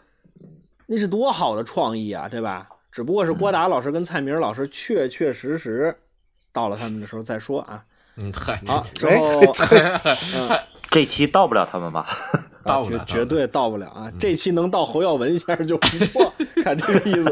[0.87, 2.69] 那是多好的创意啊，对吧？
[2.93, 5.95] 只不过是郭达老师跟蔡明老师确确实实
[6.53, 7.85] 到了他们的时候再说啊。
[8.19, 10.01] 嗯，嗨，好，之哎后，这
[10.89, 12.07] 这期到不了他们吧？
[12.65, 14.11] 到不了绝绝对到不了啊！
[14.21, 17.31] 这期能到侯耀文先生就不错， 看这个意思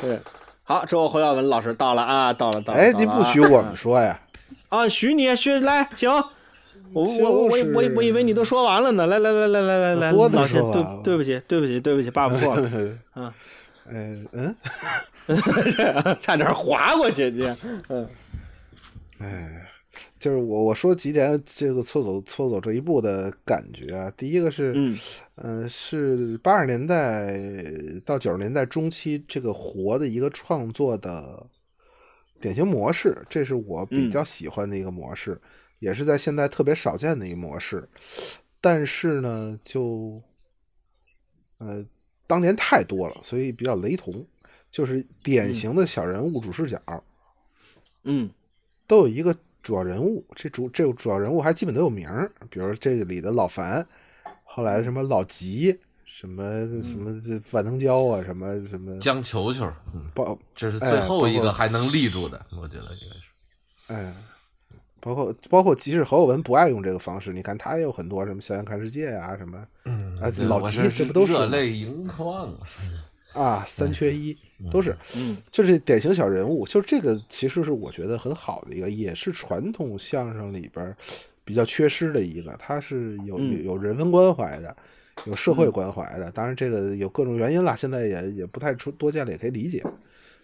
[0.00, 0.18] 对，
[0.64, 2.80] 好，之后侯耀文老师到了啊，到了，到了。
[2.80, 4.20] 哎，你不许我们说呀？
[4.74, 6.10] 啊，许你许来，请。
[6.92, 11.00] 我我我我我我以为你都说完了呢，来来来来来来来，多的老谢对说完了。
[11.02, 12.70] 对不起对不起对不起，爸爸错了，
[13.14, 13.34] 嗯，
[13.88, 14.56] 哎嗯，
[16.20, 17.56] 差点划过去，姐，
[17.88, 18.08] 嗯。
[19.18, 19.66] 哎，
[20.18, 24.96] 就是我我说几点这个错走错走这一步的感觉啊，第一个是，嗯。
[25.36, 27.40] 呃，是八十年代
[28.04, 31.44] 到九十年代中期这个活的一个创作的
[32.40, 35.40] 典型模式，这是我比较喜欢的一个模式，
[35.78, 37.88] 也是在现在特别少见的一个模式。
[38.60, 40.20] 但是呢，就
[41.58, 41.84] 呃，
[42.26, 44.26] 当年太多了，所以比较雷同，
[44.70, 46.80] 就是典型的小人物主视角。
[48.04, 48.30] 嗯
[48.86, 53.86] 都有一个主要人物，这主这个主要人物还基本都有名儿，比如这个里的老樊，
[54.44, 56.42] 后来什么老吉，什么
[56.82, 63.24] 什么这万能胶啊，什么什么江球球，嗯，包这是哎最后一个还能立住的，我觉得应该是。
[63.88, 64.14] 哎，
[65.00, 72.58] 包括包括即使侯耀文不爱用这个方式，你看他也有很多什么《笑眼看世界》啊，什么嗯啊老吉这不都是吗热泪盈眶啊？
[73.34, 74.36] 啊三缺一
[74.70, 80.96] 都是，嗯就是典型小人物，就这个其实是我觉得很好的一个，也是传统相声里边儿
[81.44, 84.76] 比较缺失的一个，它是有有人文关怀的，
[85.26, 86.30] 有社会关怀的。
[86.32, 89.82] 当然这个有各种原因啦，现在也也不太出多见了，也可以理解。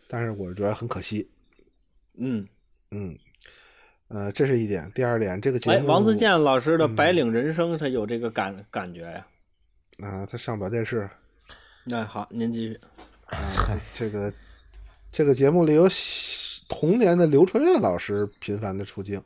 [0.08, 1.28] 但是我觉得很可惜，
[2.16, 2.46] 嗯，
[2.90, 3.16] 嗯，
[4.08, 4.90] 呃，这是一点。
[4.94, 9.26] 第二点，这个节目哎，目王自健老师的《白领人生》他有这个感感觉呀。
[9.98, 11.08] 啊，他上不了电视
[11.84, 12.80] 那好，您继续。
[13.26, 14.32] 啊，这个
[15.12, 19.22] 这个节目里有喜童年的刘春燕老师频繁的出镜。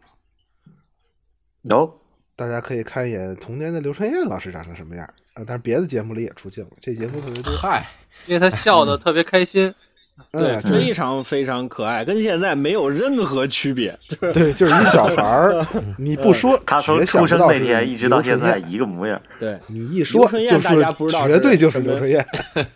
[1.63, 2.01] 有
[2.37, 5.05] 大家可以看一眼童年的刘春燕老师长成什么样
[5.35, 5.45] 啊！
[5.47, 7.53] 但是别的节目里也出镜了，这节目特别多。
[7.57, 7.87] 嗨，
[8.27, 9.73] 因为他笑的特别开心。
[10.31, 13.99] 对，哎 非常非常可爱，跟现在没有任何区别。
[14.33, 15.67] 对，就是一小孩儿，
[15.99, 19.21] 你不说，他从出生那天一直到现在一个模样。
[19.41, 22.25] 对你一说刘春燕就是大家不知道绝对就是刘春燕。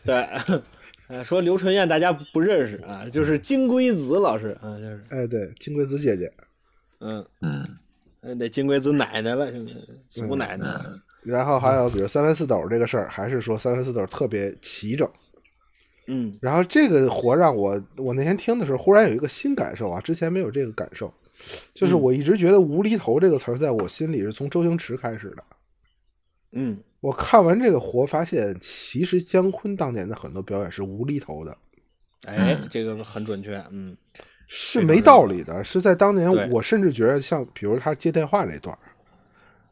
[0.04, 0.26] 对，
[1.06, 6.28] 呃，说刘春燕大家不认识啊，就是金龟子老师啊，就是哎，对，金龟子姐姐。
[6.98, 7.64] 嗯，嗯，
[8.20, 9.72] 呃那金龟子奶奶了，现在
[10.08, 10.66] 祖奶奶。
[11.22, 15.08] 然后还有比如三番四斗这个事儿，还是说三番四斗特别齐整。
[16.06, 21.12] 嗯然后这个活让我，我那天听的时候，忽然有一个新感受啊，之前没有这个感受，
[21.74, 25.44] 就是嗯我一直觉得“无厘头”这个词儿在我心里是从周星驰开始的。
[26.52, 31.56] 嗯我看完这个活，发现其实姜昆当年的很多表演是无厘头的，
[32.24, 33.62] 哎，这个很准确。
[33.70, 33.94] 嗯
[34.48, 35.62] 是没道理的。
[35.62, 38.76] 是在当年，我甚至觉得像，比如他接电话那段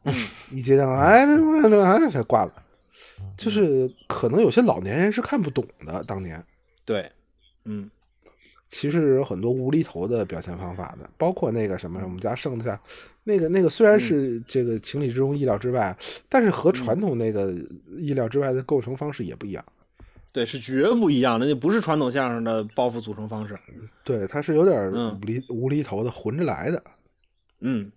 [0.03, 0.13] 儿，
[0.49, 2.53] 一接电话，哎，这这这哎才挂了，
[3.35, 6.01] 就是可能有些老年人是看不懂的。
[6.05, 6.41] 当年
[6.85, 7.11] 对，
[7.65, 7.89] 嗯
[8.69, 12.77] 其实有很多无厘头的表现方法的，包括那个什么，我们家剩下
[13.23, 15.95] 那个那个，虽然是这个情理之中、意料之外，
[16.27, 17.49] 但是和传统那个
[17.97, 19.63] 意料之外的构成方式也不一样。
[20.31, 23.57] 对，是绝不一样的，那不是传统相声的包袱组成方式。
[24.03, 26.83] 对，它是有点嗯无厘、无厘头的混着来的。
[27.61, 27.91] 嗯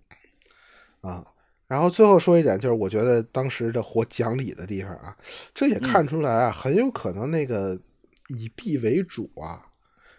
[1.01, 1.25] 啊。
[1.67, 5.15] 然后最后说一点，就是我觉得当时的活讲理的地方啊，
[5.53, 7.79] 这也看出来啊，很有可能那个
[8.27, 9.67] 以 B 为主啊，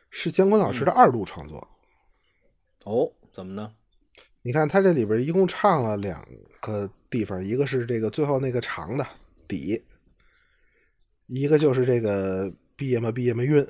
[0.08, 1.68] 是姜昆老师的二度创作。
[2.84, 3.70] 哦，怎么呢？
[4.40, 6.26] 你看他这里边一共唱了两
[6.62, 9.06] 个地方，一个是这个最后那个长的
[9.46, 9.82] 底，
[11.32, 13.66] 一个就是这个毕业嘛毕业嘛运，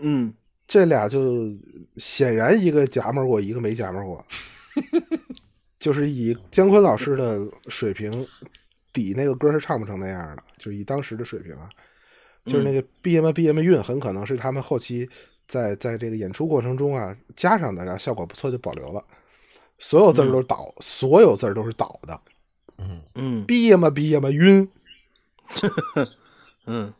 [0.00, 0.34] 嗯。
[0.68, 1.48] 这俩就
[1.96, 4.26] 显然一个夹门过，一个没夹门过，
[5.78, 8.26] 就是以姜昆老师的水平，
[8.92, 11.70] 底那个歌是唱不成那样的，就是以当时的水平啊，
[12.46, 15.08] 就是那个毕业嘛毕业嘛运，很可能是他们后期
[15.46, 19.04] 在在这个演出过程中啊加上的，然后效果不错就保留了，
[19.78, 22.20] 所有字儿都是倒，所有字儿都是倒的，
[23.14, 23.44] 嗯。
[23.46, 24.68] 毕业嘛毕业嘛晕，
[26.66, 26.92] 嗯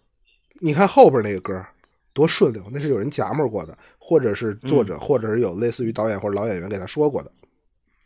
[0.61, 1.67] 你看后边那个歌
[2.13, 7.31] 多顺溜，那是有人夹摸过的，或者是作者，或者是有类似于导演或者老演员给他说过的。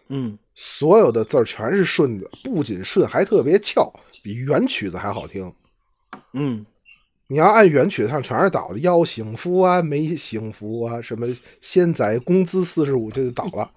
[0.09, 5.53] 嗯所有的字儿全是顺的，不仅顺，还特别翘，比原曲子还好听。
[6.32, 6.66] 嗯
[7.28, 11.28] 你要按原曲子上全是倒的，要幸福啊，没幸福啊，什么
[11.61, 13.70] 现在工资四十五，这就倒了。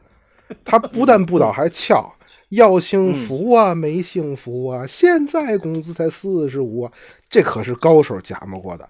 [0.66, 2.12] 他不但不倒， 还翘，
[2.54, 6.94] 要幸福啊，没幸福啊，现在工资才四十五啊，
[7.30, 8.90] 这可是高手夹摸过的。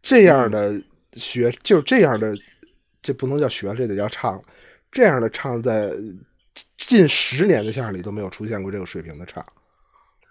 [0.00, 0.82] 这样的
[1.14, 2.34] 学，就是这样的，
[3.02, 4.42] 这不能叫学，这得叫唱。
[4.90, 5.92] 这样的唱在
[6.78, 9.44] 近十年的相声里都没有出现过这个水平的唱。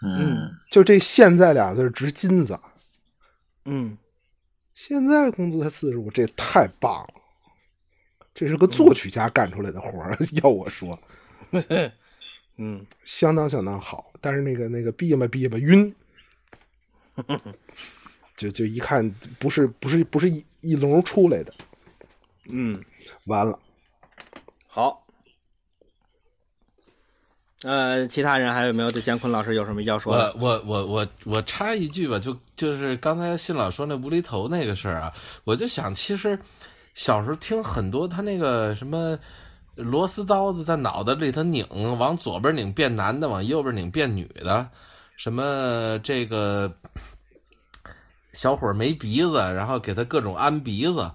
[0.01, 2.59] 嗯，就这“现在”俩字儿值金子。
[3.65, 3.97] 嗯
[4.73, 7.13] 现在工资才四十五，这太棒了！
[8.33, 10.97] 这是个作曲家干出来的活儿， 要我说，
[12.57, 15.93] 嗯，相当相当好，但是那个那个憋吧憋吧晕，
[18.35, 21.53] 就就一看不是不是不是一一笼出来的，
[22.49, 22.83] 嗯，
[23.25, 23.59] 完了，
[24.67, 25.03] 好。
[27.63, 30.35] 呃，其他人还有没有对姜昆老师有什么要说我的？
[30.39, 35.11] 我我我我插一句吧，就就是刚才信老说那无厘头那个事儿啊，
[35.43, 36.37] 我就想，其实
[36.93, 39.17] 小时候听很多他那个什么
[39.77, 41.65] 螺丝刀子在脑袋里头拧，
[41.97, 44.67] 往左边拧变男的，往右边拧变女的，
[45.15, 46.71] 什么这个
[48.33, 51.09] 小伙儿没鼻子，然后给他各种安鼻子，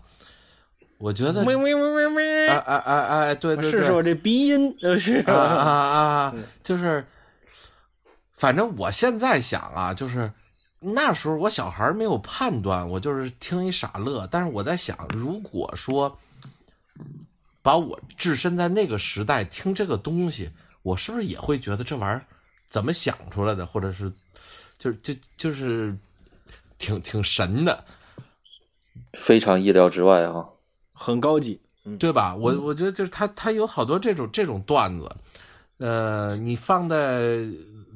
[0.98, 6.34] 我觉得喂喂喂喂喂，哎哎哎哎，对对对，是说这鼻音，呃是啊啊啊！
[6.62, 7.04] 就是，
[8.36, 10.30] 反正我现在想啊，就是
[10.78, 14.28] 那时候我小孩没有判断，我就是听一傻乐。
[14.30, 16.16] 但是我在想，如果说
[17.62, 20.50] 把我置身在那个时代听这个东西，
[20.82, 22.24] 我是不是也会觉得这玩意儿
[22.68, 24.12] 怎么想出来的，或者是
[24.78, 25.96] 就就就是
[26.78, 27.84] 挺挺神的，
[29.14, 30.46] 非常意料之外啊。
[30.92, 31.60] 很高级。
[31.98, 32.36] 对吧？
[32.36, 35.10] 我我觉得就是他他有好多这种这种段子，
[35.78, 37.44] 呃，你放在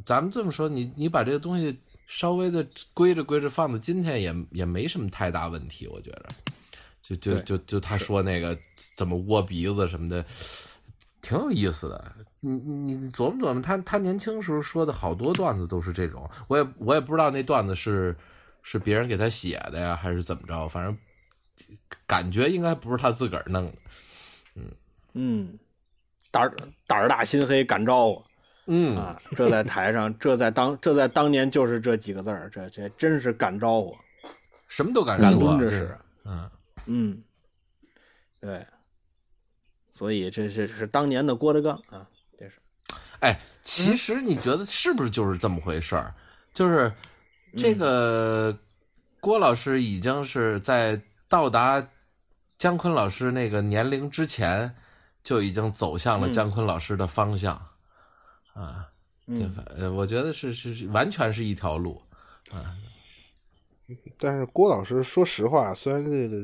[0.05, 6.27] 咱们这么说，你你把这个东西稍微的归着归着放到今天也也没什么太大问题，我觉着。
[7.07, 8.59] 就就就就他说那个
[8.97, 10.25] 怎么窝鼻子什么的，
[11.23, 12.13] 挺有意思的。
[12.41, 18.17] 你你你琢磨琢磨，他他年轻时候说的好多段子都是这种，我也我也不知道那段子是
[18.63, 20.97] 是别人给他写的呀，还是怎么着，反正
[22.07, 23.73] 感觉应该不是他自个儿弄的。
[24.57, 24.65] 嗯
[25.15, 25.59] 嗯，
[26.31, 26.55] 胆儿
[26.87, 28.25] 胆儿大心黑敢招呼
[28.67, 29.17] 嗯啊！
[29.37, 33.97] 这在台上，这在当这在当年就是这几个字儿，这这真是敢招呼，
[34.67, 35.97] 什么都敢敢说，抡着使。
[36.25, 36.51] 嗯，
[36.87, 37.23] 嗯，
[38.41, 38.67] 对，
[39.91, 42.09] 所以这是是当年的郭德纲啊，
[42.39, 42.61] 这是。
[43.21, 46.15] 哎，其实你觉得是不是就是这么回事儿？
[46.55, 46.93] 就是
[47.57, 48.57] 这个
[49.21, 51.87] 郭老师已经是在到达
[52.59, 54.75] 姜昆老师那个年龄之前，
[55.23, 56.33] 就已经走向了嗯。
[56.33, 57.55] 姜昆老师的方向，
[58.55, 58.89] 啊，
[59.27, 62.01] 对嗯我觉得是是是，完全是一条路
[62.53, 62.63] 啊。
[64.19, 66.43] 但是郭老师说实话，虽然这个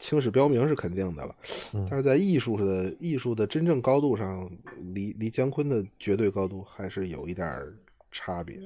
[0.00, 1.34] 青史标明是肯定的了，
[1.74, 4.50] 嗯但是在艺术的艺术的真正高度上，
[4.94, 7.46] 离离姜昆的绝对高度还是有一点
[8.10, 8.56] 差别，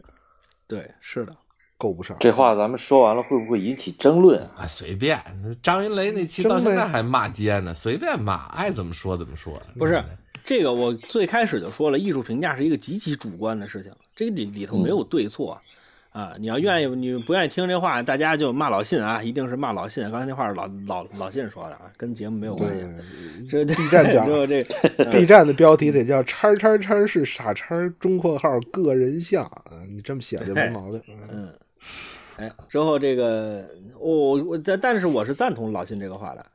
[0.69, 1.37] 对，是的，
[1.77, 2.17] 够不上。
[2.21, 4.59] 这话咱们说完了，会不会引起争论啊？
[4.59, 5.21] 啊，随便。
[5.61, 9.61] 张云雷那期到现在还骂街呢，随便骂，爱怎么说怎么说。
[9.77, 10.03] 不是
[10.45, 15.61] 这个，我最开始就说了，艺术评价是一个极其主观的事情，这个里里头没有对错。
[16.15, 20.09] 啊，你要愿意，你不愿意听这话，大家就骂老信啊，一定是骂老信。
[20.13, 22.85] 刚才那话是老老老信说的啊，跟节目没有关系。
[23.51, 24.63] 对这 B 站讲 就这
[25.11, 31.03] B 站的标题得叫“叉叉叉是傻叉”，中括号个人像啊，你这么写就没毛病。
[31.09, 31.55] 嗯嗯，
[32.37, 36.47] 哎，之后这个我我但但是我是赞同老信这个话的，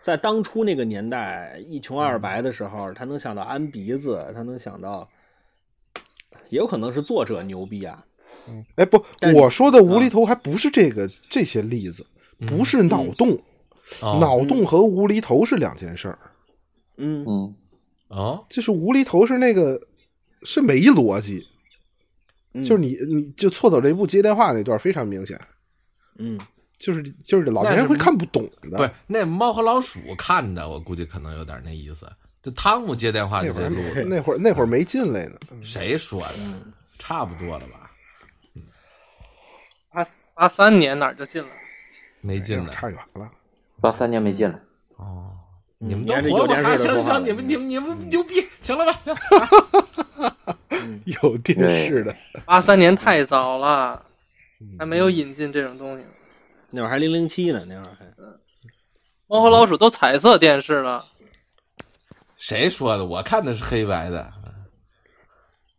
[0.00, 5.08] 在当初那个年代一穷二白的时候，他能想到安鼻子，他能想到，
[6.50, 8.04] 也有可能是作者牛逼啊。
[8.76, 12.06] 哎，不我说的无厘头还不是这个这些例子，
[12.46, 13.38] 不是脑洞，
[14.02, 14.18] 哦。
[14.20, 16.18] 脑洞和无厘头是两件事儿。
[16.96, 17.24] 嗯。
[17.26, 17.54] 嗯，
[18.08, 19.80] 啊，就是无厘头是那个
[20.42, 21.46] 是没逻辑，
[22.54, 22.62] 嗯。
[22.62, 25.40] 就是你你就错走这一步接电话那段非常明显，
[26.18, 26.38] 嗯。
[26.78, 28.94] 就是就是老年人会看不懂不是的。
[29.06, 32.06] 那猫和老鼠看的，我估计可能有点那意思。
[32.42, 36.28] 就汤姆接电话那会儿就得录了，那会儿那会儿没进来呢，谁说的？
[36.44, 36.72] 嗯。
[36.98, 37.85] 差不多了吧？
[39.96, 41.48] 八八三年哪儿就进了？
[42.20, 42.64] 没进来。
[42.64, 43.30] 哎呀差远了。
[43.80, 44.58] 八三年没进来，
[44.96, 45.32] 哦，
[45.78, 48.92] 你们都活过，行行，说法你们你们你们牛逼，行了吧？
[49.02, 49.14] 行，
[51.22, 54.04] 有电视的，八三年太早了，
[54.78, 56.04] 还没有引进这种东西。
[56.70, 58.04] 那会儿还零零七呢，那会儿还
[59.28, 61.06] 猫和老鼠都彩色电视了，
[62.36, 63.04] 谁说的？
[63.06, 64.30] 我看的是黑白的。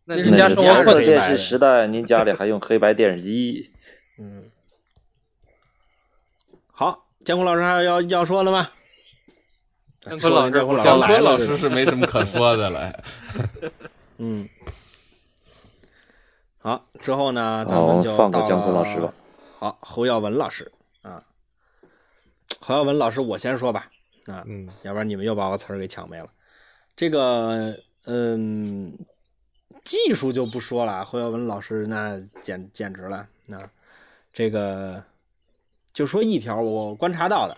[0.04, 0.84] 那您家生活困难。
[0.84, 3.70] 色电视时代，您家里还用黑白电视机？
[4.18, 4.50] 嗯。
[6.70, 8.70] 好，姜昆老师还有要要说的吗？
[10.00, 13.04] 姜昆老师姜昆老师是老师是没什么可说的了。
[14.18, 14.48] 嗯，
[16.58, 19.12] 好，之后呢，咱们哦就，放过姜昆老师吧。
[19.58, 20.70] 好，侯耀文老师
[21.02, 21.22] 啊，
[22.60, 23.90] 侯耀文老师，我先说吧，
[24.26, 26.28] 啊，嗯，要不然你们又把我词儿给抢没了。
[26.94, 28.96] 这个，嗯，
[29.84, 33.58] 技术就不说了，侯耀文老师那简简直了，那
[34.32, 35.04] 这个
[35.92, 37.56] 就说一条我观察到的。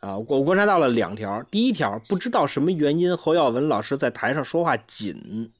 [0.00, 1.42] 啊，我观察到了两条。
[1.50, 5.50] 第一条，不知道什么原因，侯耀文老师在台上说话紧，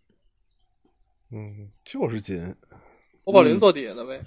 [1.33, 2.55] 嗯，就是紧，
[3.25, 4.23] 侯宝林坐底下的呗。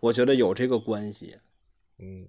[0.00, 1.36] 我觉得有这个关系。
[1.98, 2.26] 嗯，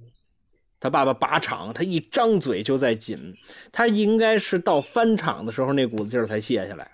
[0.78, 3.34] 他爸爸拔场，他一张嘴就在紧，
[3.72, 6.92] 他应该是到翻场的时候那股子劲儿才卸下来。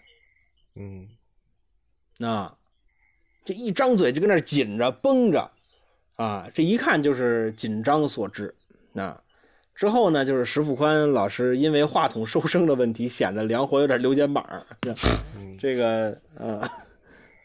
[0.75, 1.09] 嗯，
[2.19, 2.55] 啊，
[3.43, 5.51] 这一张嘴就跟那紧着绷着，
[6.20, 8.53] 啊，这一看就是紧张所致。
[8.91, 9.17] 那
[9.74, 14.61] 之后呢，就是石富宽老师因为话筒收声的问题，显得梁活有点溜肩膀儿。
[14.82, 14.93] 这
[15.57, 16.70] 这个，呃，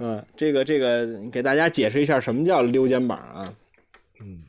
[0.01, 3.55] 嗯，这个这个，给大家解释一下什么叫溜肩膀啊？
[4.21, 4.43] 嗯，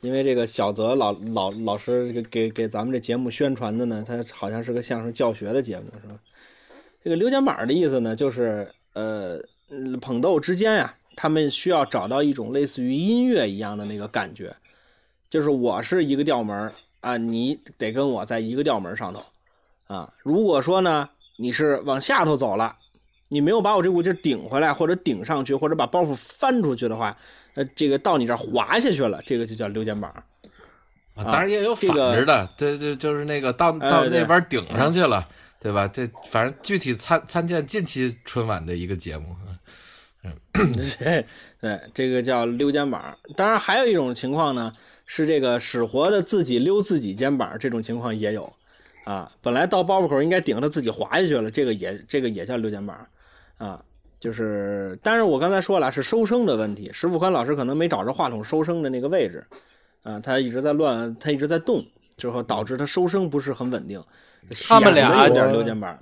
[0.00, 6.14] 因为这个小泽老老老师给给给咱们这节目宣传的呢，他好像是个相声教学的节目，是吧？
[7.02, 14.54] 这个溜肩膀的意思呢，就是呃，嗯捧逗之间呀、他们需要找到一种类似于音乐一样的那个感觉，
[15.30, 19.22] 就是我是一个调门儿啊，你得跟我在一个调门儿上头
[19.86, 20.12] 啊。
[20.22, 22.76] 如果说呢，你是往下头走了，
[23.28, 27.16] 你没有把我这股劲顶回来，或者顶上去，或者把包袱翻出去的话，
[27.54, 30.10] 呃，这个到你这儿滑下去了，这个就叫溜肩膀。
[30.12, 35.26] 啊当然也有反着的，对对，就是那个到到那边顶上去了，
[35.58, 35.88] 对吧？
[35.88, 39.34] 这反正具体参参见近期春晚的一个节目。
[40.52, 41.24] 对
[41.60, 43.16] 对，这个叫溜肩膀。
[43.36, 44.72] 当然，还有一种情况呢，
[45.04, 48.52] 是这个使活的自己溜自己肩膀，这种情况也有
[49.04, 49.30] 啊。
[49.42, 53.06] 本来到包袱口应该顶着自己滑下去了，这个也这个也叫溜肩膀
[53.58, 53.82] 啊。
[54.18, 59.46] 就是，但是我刚才说了是收声的问题，石富宽老师可能没找着话筒收声的那个位置
[60.02, 61.84] 啊，他一直在乱，他一直在动，
[62.16, 64.02] 之后导致他收声不是很稳定，
[64.68, 65.96] 他们俩有点溜肩膀。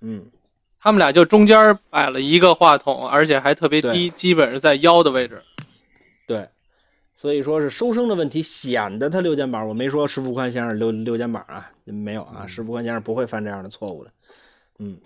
[0.00, 0.26] 嗯，
[0.82, 5.40] 他们俩就中间摆了一个话筒，而且还特别低，基本是在腰的位置。
[6.26, 6.48] 对，
[7.14, 9.68] 所以说是收声的问题，显得他六肩膀。
[9.68, 14.10] 我没说石富宽先生六六肩膀啊，没有啊，石富宽先生不会犯这样的错误的。
[14.80, 14.98] 嗯，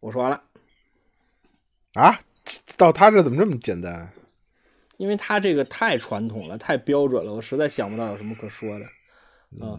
[0.00, 0.42] 我说完了，
[1.94, 2.18] 啊，
[2.78, 4.10] 到他这怎么这么简单？
[4.96, 8.86] 因为他这个太传统了，太标准了，我实在想不到有什么可说的。
[9.66, 9.76] 啊，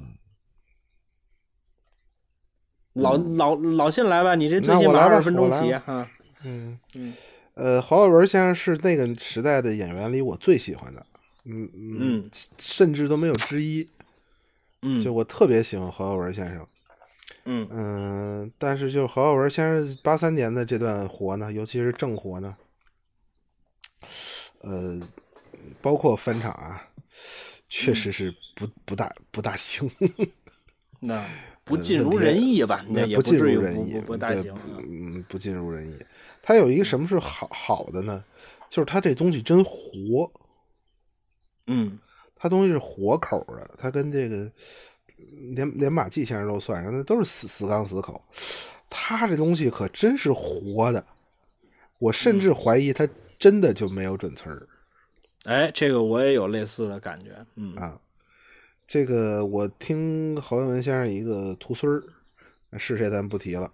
[2.94, 6.08] 老老老信来吧，你这最近来十分钟我来吧起哈。
[6.44, 7.14] 嗯嗯
[7.54, 11.06] 呃，侯耀文先生是那个时代的演员里我最喜欢的，
[11.46, 13.88] 嗯嗯甚至都没有之一。
[14.82, 16.68] 嗯就我特别喜欢侯耀文先生，
[17.46, 22.56] 嗯嗯，但是就是侯耀文先生八三年的这段活呢，尤其是正活呢，
[24.62, 25.00] 呃，
[25.82, 26.88] 包括翻场啊，
[27.70, 29.88] 确实是不不大不大行，
[31.00, 31.24] 那
[31.72, 32.86] 不尽如人意吧？
[32.90, 34.54] 那也不尽如人意，不大行。
[34.54, 35.96] 啊嗯，不尽如人意。
[36.42, 38.24] 它有一个什么是好好的呢？
[38.70, 40.32] 就是它这东西真活，
[41.68, 41.98] 嗯
[42.36, 44.52] 它东西是活口的，它跟这个
[45.56, 48.22] 连连马季先生都算上，那都是死死钢死口。
[48.90, 51.06] 他这东西可真是活的，
[52.00, 53.08] 我甚至怀疑他
[53.40, 54.68] 真的就没有准词儿
[55.46, 57.30] 哎，这个我也有类似的感觉。
[57.56, 58.00] 嗯啊。
[58.92, 62.04] 这个我听侯耀文先生一个徒孙儿，
[62.78, 63.72] 是谁咱不提了。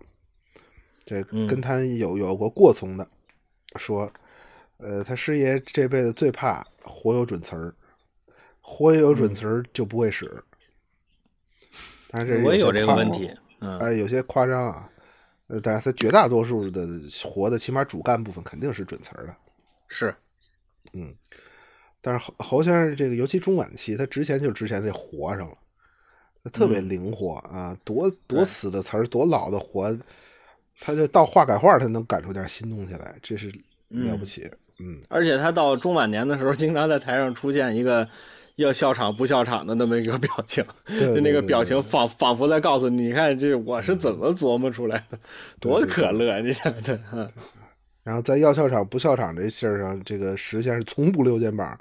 [1.06, 3.10] 这嗯跟他有有过过从的，
[3.78, 4.14] 说，
[4.78, 7.74] 呃，他师爷这辈子最怕活有准词儿，
[8.62, 10.44] 活有准词儿就不会使。
[12.12, 13.34] 但是我也有这个问题。
[13.62, 14.88] 嗯哎，有些夸张啊。
[15.48, 16.88] 呃，但是他绝大多数的
[17.24, 19.36] 活的，起码主干部分肯定是准词儿的。
[19.88, 20.16] 是，
[22.08, 25.58] 但是侯侯先生这个，尤其中晚期，他之前就之前这活上了，
[26.42, 29.94] 他特别灵活、啊，多多死的词儿，多老的活，
[30.80, 33.52] 他就到画改画，他能赶出点新东西来，这是
[33.90, 34.50] 了不起。
[34.80, 35.02] 嗯。
[35.10, 38.08] 而且他到中晚年的时候，经常在台上出现一个
[38.56, 45.20] 要笑场不笑场的那么一个表情，对 就那个表情仿仿佛在告诉你，你看这我是怎么琢磨出来的，
[45.60, 46.40] 多可乐！
[46.40, 47.30] 你想想，嗯。
[48.04, 51.78] 然后在要笑场不笑场这事儿上，这个石先生从不溜肩膀，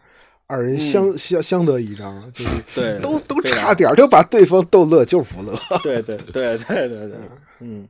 [0.46, 5.58] 二人相、相相得益彰，就是嗯对，都都差点就把对方逗乐，就是不乐。
[5.82, 7.18] 对对对对对对，
[7.60, 7.88] 嗯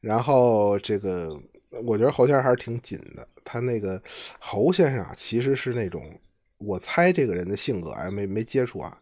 [0.00, 1.38] 然后这个，
[1.84, 3.26] 我觉得侯先生还是挺紧的。
[3.44, 4.00] 他那个
[4.38, 6.18] 侯先生啊，其实是那种，
[6.58, 8.98] 我猜这个人的性格啊，没没接触啊，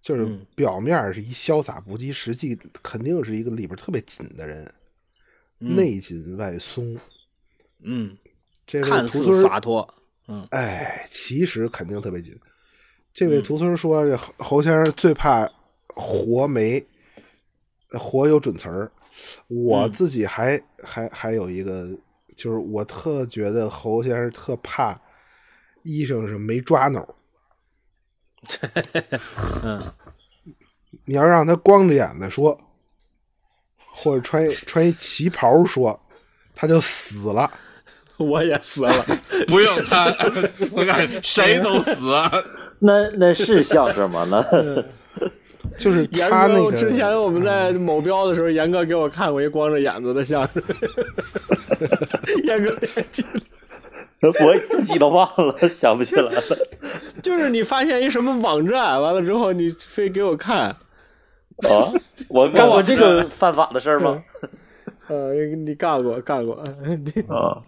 [0.00, 4.64] 就是嗯表面是一潇洒不羁，实际肯定是一个里边特别紧的人，
[5.60, 6.98] 嗯内紧外松。
[7.84, 8.16] 嗯，
[8.66, 9.94] 这个看似洒脱，
[10.28, 12.38] 嗯哎，其实肯定特别紧。
[13.12, 15.48] 这位嗯徒孙说，这侯侯先生最怕
[15.88, 16.84] 活没
[17.90, 18.90] 活有准词儿。
[19.48, 21.88] 我嗯自己还、还还有一个，
[22.34, 24.98] 就是我特觉得侯先生特怕
[25.82, 27.06] 医生是没抓挠。
[29.62, 29.92] 嗯
[31.04, 32.58] 你要让他光着眼子说，
[33.76, 36.00] 或者穿穿一旗袍说，
[36.54, 37.50] 他就死了。
[38.18, 39.04] 我也死了。
[39.48, 40.14] 不用他，
[40.72, 42.12] 我感觉谁都死。
[42.78, 44.26] 那那是相声吗？
[44.30, 44.44] 那
[45.78, 50.62] 就是严他那个哥之前我们在某标的时候，严哥给我看过一光着眼子的相声。
[52.44, 52.76] 严哥
[54.20, 56.42] 我自己都忘了，想不起来了。
[57.22, 60.68] 就是你发现一什么网站，完了之后你非给我看，
[61.68, 61.92] 啊，
[62.28, 64.22] 我干过这个犯法的事儿吗？
[65.08, 67.62] 呃，你干过干过，你啊，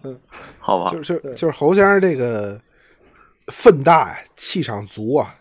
[0.59, 2.59] 好吧就，是就是侯先生这个
[3.47, 5.35] 分大呀，气场足啊，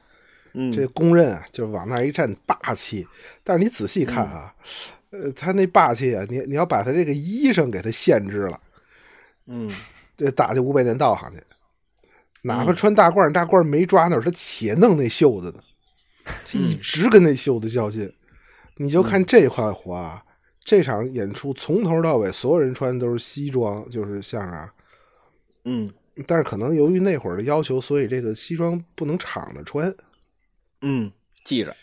[0.53, 3.07] 嗯这公认啊，就是往那儿一站霸气。
[3.43, 4.55] 但是你仔细看啊，
[5.11, 8.61] 呃，他那霸气啊，你你要把他这个衣裳给他限制了，
[9.47, 9.71] 嗯
[10.17, 11.41] 这打进五百年道行去。
[12.43, 15.63] 哪怕穿大褂，大褂没抓那儿，他且弄那袖子呢，
[16.25, 18.13] 他一直跟那袖子较劲。
[18.77, 20.23] 你就看这块活啊，
[20.65, 24.73] 这场演出从头到尾，所有人穿的都是西装，就是像啊。
[25.65, 25.93] 嗯
[26.27, 29.93] 但是可能由于那会儿的要求，所以这个西装不能敞着穿。
[30.81, 31.11] 嗯，
[31.45, 31.75] 记着，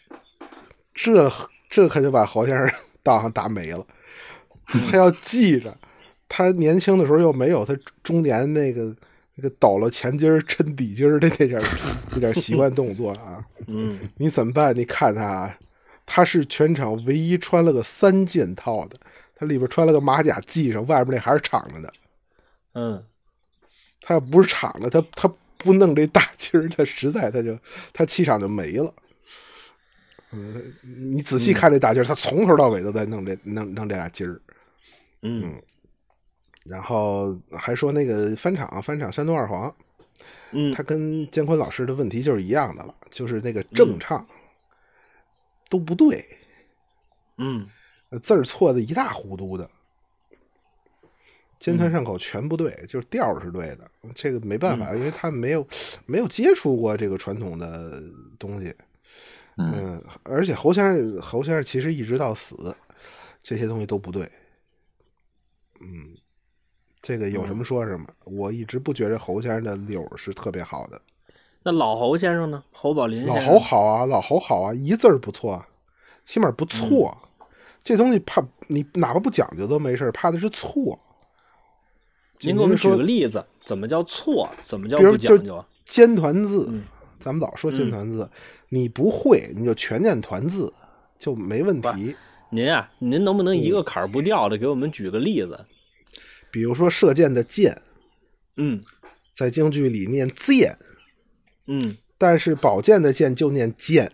[0.94, 1.30] 这
[1.70, 3.86] 这可就把侯先生道行打没了。
[4.90, 5.78] 他要记着，
[6.30, 8.96] 他年轻的时候又没有他中年那个
[9.36, 11.66] 那个抖了前襟儿抻底襟儿的那点儿
[12.12, 13.44] 那点儿习惯动作啊。
[13.68, 14.74] 嗯你怎么办？
[14.74, 15.60] 你看他啊，
[16.14, 18.98] 他是全场唯一穿了个三件套的，
[19.34, 21.94] 他里边穿了个马甲系上，外边那还是敞着的。
[22.74, 23.02] 嗯。
[24.02, 27.58] 他要不是敞着，他他不弄这大襟儿，他实在他就
[27.94, 28.94] 他气场就没了。
[30.32, 30.74] 嗯，
[31.14, 34.42] 你仔细看这大襟儿，他从头到尾都在弄这弄弄这俩襟儿，
[35.22, 35.54] 嗯。
[36.66, 39.74] 然后还说那个翻场翻场山东二黄，
[40.52, 40.74] 嗯。
[40.74, 44.28] 他跟姜昆老师的问题就是一样的了，就是那个正唱
[45.72, 46.38] 都不对，
[47.38, 47.66] 嗯
[48.10, 49.72] 呃字儿错的一塌糊涂的，
[51.58, 53.90] 尖团上口全不对，就是调儿是对的。
[54.14, 55.66] 这个没办法，因为他没有
[56.06, 58.04] 没有接触过这个传统的
[58.38, 58.76] 东西。
[59.56, 62.76] 嗯，而且侯先生侯先生其实一直到死，
[63.42, 64.30] 这些东西都不对。
[65.80, 66.18] 嗯，
[67.02, 68.06] 这个有什么说什么。
[68.26, 71.02] 我一直不觉得侯先生的柳是特别好的。
[71.64, 72.64] 那老侯先生呢？
[72.72, 75.64] 侯宝林老侯好啊，老侯好啊，一字儿不错，
[76.24, 77.18] 起码不错。
[77.84, 81.00] 这东西怕你哪怕不讲究都没事儿怕的是错。
[82.40, 84.50] 您给我们举个例子，怎么叫错？
[84.66, 85.64] 怎么叫不讲究？
[85.86, 86.84] 尖团字，嗯
[87.20, 88.28] 咱们老说尖团字，
[88.70, 90.74] 你不会你就全念团字
[91.20, 92.16] 就没问题。
[92.50, 95.66] 您啊，您能不能一个坎儿不掉的给我们举个例子？
[96.50, 97.80] 比如说射箭的箭，
[98.58, 98.82] 嗯
[99.32, 100.76] 在京剧里念箭，
[101.74, 104.12] 嗯但是宝剑的剑就念剑，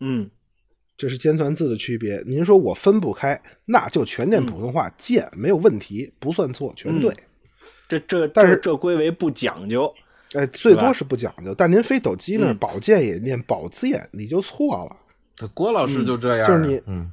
[0.00, 0.30] 嗯
[0.96, 2.22] 这是尖团字的区别。
[2.26, 7.16] 您说我分不开，那就全念普通话，剑没有问题，不算错，全对。
[7.88, 9.90] 这这但是这这归为不讲究。
[10.34, 15.48] 哎，最多是不讲究，但您非斗鸡那儿嗯宝剑也念宝剑，你就错了。
[15.54, 17.10] 郭老师就这样，就是你嗯，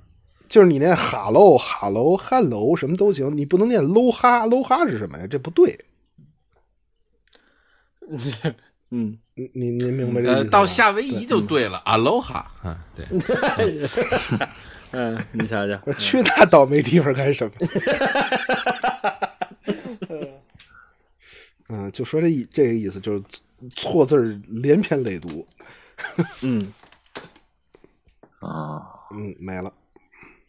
[0.50, 5.26] 就是你念哈喽、哈喽、汉喽什么都行，你不能念喽哈，喽哈是什么呀？
[5.26, 5.80] 这不对。
[8.92, 13.06] 嗯，您您您明白这意思呃，到夏威夷就对了，Aloha，嗯，对，
[14.92, 17.54] 嗯，你瞧瞧，我 去那倒霉地方干什么？
[21.68, 23.22] 嗯，就说这意这个意思，就是
[23.76, 25.46] 错字连篇累牍。
[26.42, 26.72] 嗯，
[28.40, 28.82] 啊，
[29.12, 29.74] 嗯，没了。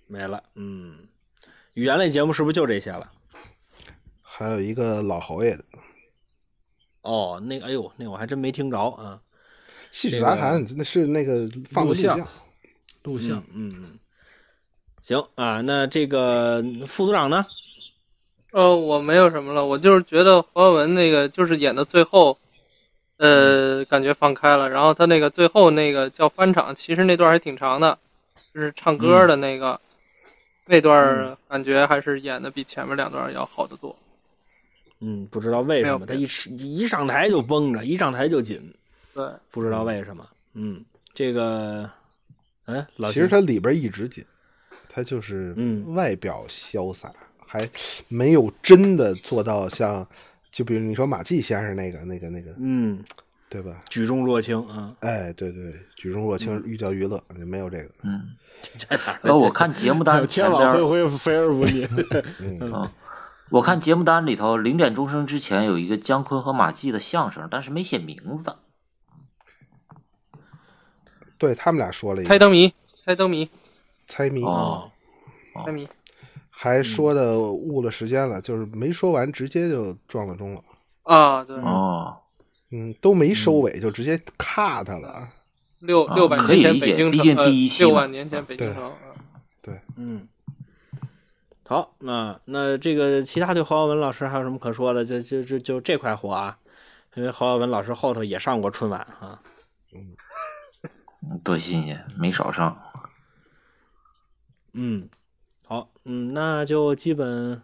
[0.07, 0.41] 没了。
[0.55, 0.97] 嗯，
[1.75, 3.11] 语言类节目是不是就这些了？
[4.23, 5.65] 还有一个老侯爷的
[7.07, 9.21] 哦，那个，哎呦，那个我还真没听着啊。
[9.93, 12.29] 戏曲杂谈，那是那个放的录录像像。
[13.05, 13.99] 录像，嗯，嗯
[15.01, 17.47] 行啊，那这个副组长呢？
[18.53, 22.37] 呃，我没有什么了，我就是觉得黄晓文那个就是演到最后，
[23.19, 24.69] 呃，感觉放开了。
[24.69, 27.97] 然后他那个最后那个叫翻场，其实那段还挺长的，
[28.53, 29.81] 就是唱歌的那个、
[30.67, 33.95] 那段，感觉还是演的比前面两段要好得多。
[35.01, 38.61] 嗯，不知道为什么他一吃一上台就绷着，一上台就紧，
[39.15, 40.27] 对，不知道为什么。
[40.55, 40.83] 嗯，
[41.13, 41.91] 这个，
[42.65, 44.25] 哎，老其实徐他里边一直紧，
[44.89, 47.13] 他就是嗯外表潇洒，
[47.47, 47.69] 还
[48.09, 50.07] 没有真的做到像，
[50.51, 52.99] 就比如你说马季先生那个那个那个，嗯
[53.49, 53.85] 对吧？
[53.89, 57.91] 举重若轻啊，哎，对对，举重若轻，寓教于乐，没有这个。
[58.03, 58.31] 嗯，
[58.77, 61.87] 在哪我看节目单 前天网恢边，恢，肥而不腻。
[62.41, 62.91] 嗯，
[63.51, 68.57] 我看节目单里头零点钟声之前有一个姜昆和马季的相声，但是没写名字。
[71.39, 72.29] 对他们俩说了一个。
[72.29, 73.49] 猜灯谜，猜灯谜，
[74.07, 74.91] 猜谜，哦，
[75.65, 75.87] 猜谜。
[76.51, 80.65] 还说的误了时间了，就是没说完直接就撞了钟了，
[81.03, 82.17] 啊，对，哦，
[82.71, 85.29] 嗯，都没收尾就直接 cut 了，
[85.81, 88.75] 六啊六百年前可以理解北京城，毕竟呃第一期六万年前北京对。
[88.75, 88.93] 城，
[89.61, 89.81] 对。
[89.97, 90.27] 嗯，
[91.69, 95.05] 好，那那这个其他对侯耀文老师还有什么可说的？
[95.05, 96.57] 就就就就这块活啊，
[97.17, 99.43] 因为侯耀文老师后头也上过春晚啊。
[101.43, 102.81] 多新鲜，没少上。
[104.75, 105.09] 嗯，
[105.65, 107.61] 好，嗯，那就基本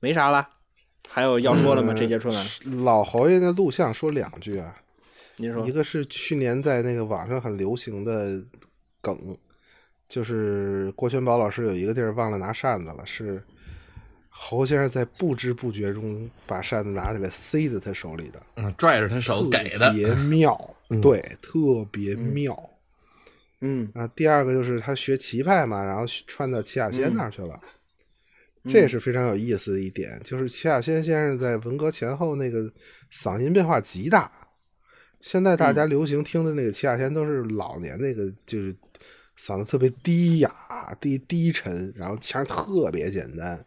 [0.00, 0.48] 没啥了。
[1.08, 1.92] 还有要说的吗？
[1.92, 4.74] 嗯这届春晚，老侯爷的录像说两句啊，
[5.36, 5.70] 您说一？
[5.70, 8.42] 个是去年在那个网上很流行的
[9.00, 9.36] 梗，
[10.14, 13.42] 就是郭全宝老师有一个地儿忘了拿扇子了，是
[14.28, 22.70] 侯先生在不知不觉中把扇子拿起来塞在他手里的，嗯，拽着他手给的特，别妙， 对，特别妙。
[23.60, 27.60] 嗯啊，第二个就是他学棋派嘛，然后串到齐亚仙那儿去了，
[28.68, 30.20] 这也是非常有意思的一点。
[30.22, 32.70] 就是齐亚仙先生在文革前后那个
[33.12, 34.30] 嗓音变化极大，
[35.20, 38.76] 现在大家流行听的那个齐亚仙都是老年那个，就是
[39.38, 43.64] 嗓子特别低哑、低低沉，然后腔特别简单，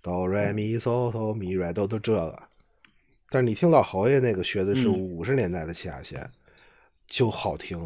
[0.00, 2.42] 哆来咪嗦哆咪来哆都这个。
[3.28, 6.30] 但是你听老侯爷那个学的是嗯五十年代的齐亚仙，
[7.08, 7.76] 就好听。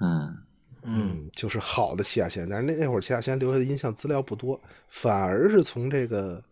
[0.00, 0.34] 嗯，
[0.82, 4.58] 嗯就是好的齐亚仙，但是那那会儿齐亚仙留下的音像资料不多，
[4.88, 6.42] 反而是从这个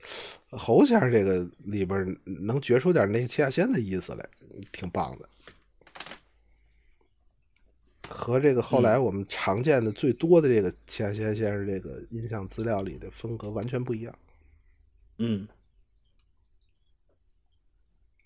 [0.51, 4.29] 呃侯先生这个里边能觉出点那个齐亚仙的意思来，
[4.71, 5.27] 挺棒的。
[8.09, 14.19] 和这个后来我们常见的最多的这个齐亚仙先生这个音像资料里的风格完全不一样。
[15.19, 15.47] 嗯，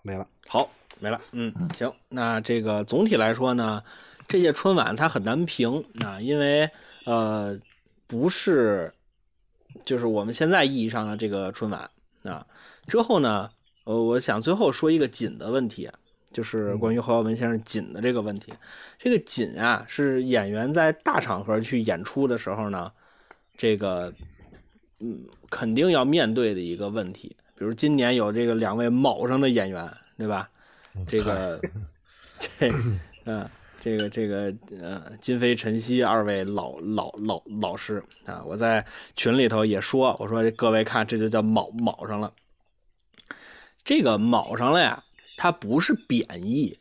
[0.01, 0.69] 没了，好，
[0.99, 1.19] 没了。
[1.31, 3.83] 嗯，行，那这个总体来说呢，
[4.27, 6.69] 这届春晚它很难评啊，因为
[7.05, 7.59] 呃，
[8.05, 8.93] 不是
[9.83, 11.89] 就是我们现在意义上的这个春晚
[12.23, 12.45] 啊。
[12.87, 13.49] 之后呢，
[13.85, 15.89] 呃，我想最后说一个紧的问题，
[16.33, 18.51] 就是关于侯耀文先生紧的这个问题。
[18.97, 22.91] 这个紧啊，是演员在大场合去演出的时候呢，
[23.55, 24.13] 这个
[24.99, 27.35] 嗯，肯定要面对的一个问题。
[27.55, 30.49] 比如今年有这个两位卯上的演员，对吧？
[31.07, 31.61] 这个
[32.37, 32.73] 这
[33.25, 33.49] 嗯、
[33.79, 38.85] 这个这个呃，金飞、晨曦二位老老老老师啊，我在
[39.15, 42.33] 群里头也说，我说各位看，这就叫卯卯上了。
[43.83, 45.03] 这个卯上了呀，
[45.43, 46.79] 它不是贬义，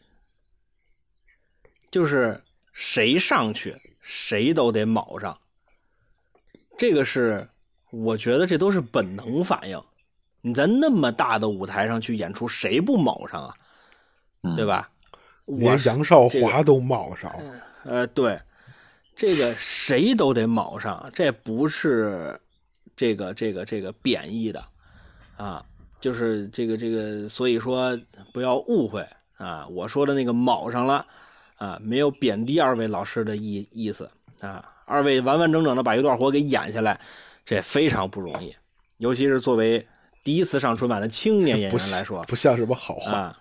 [1.91, 2.41] 就是
[2.73, 5.37] 谁上去谁都得卯上。
[6.79, 7.49] 这个是
[7.91, 9.83] 我觉得这都是本能反应。
[10.43, 13.57] 你在那么大的舞台上去演出，谁不卯上啊？
[14.45, 14.65] 嗯对？
[14.65, 14.89] 吧？
[15.47, 17.29] 我杨少华都卯上，
[17.83, 18.41] 呃，对，
[19.17, 22.41] 这个谁都得卯上，这不是
[22.95, 24.65] 这个这个这个贬义的
[25.37, 25.67] 啊，
[26.03, 27.99] 就是这个这个，所以说
[28.33, 29.07] 不要误会
[29.39, 31.07] 啊，我说的那个卯上了
[31.57, 34.11] 啊，没有贬低二位老师的意意思
[34.41, 37.01] 啊，二位完完整整的把一段活给演下来，
[37.45, 38.55] 这非常不容易，
[38.99, 39.87] 尤其是作为
[40.25, 43.13] 第一次上春晚的青年演不员来说，不像什么好话。
[43.13, 43.37] 啊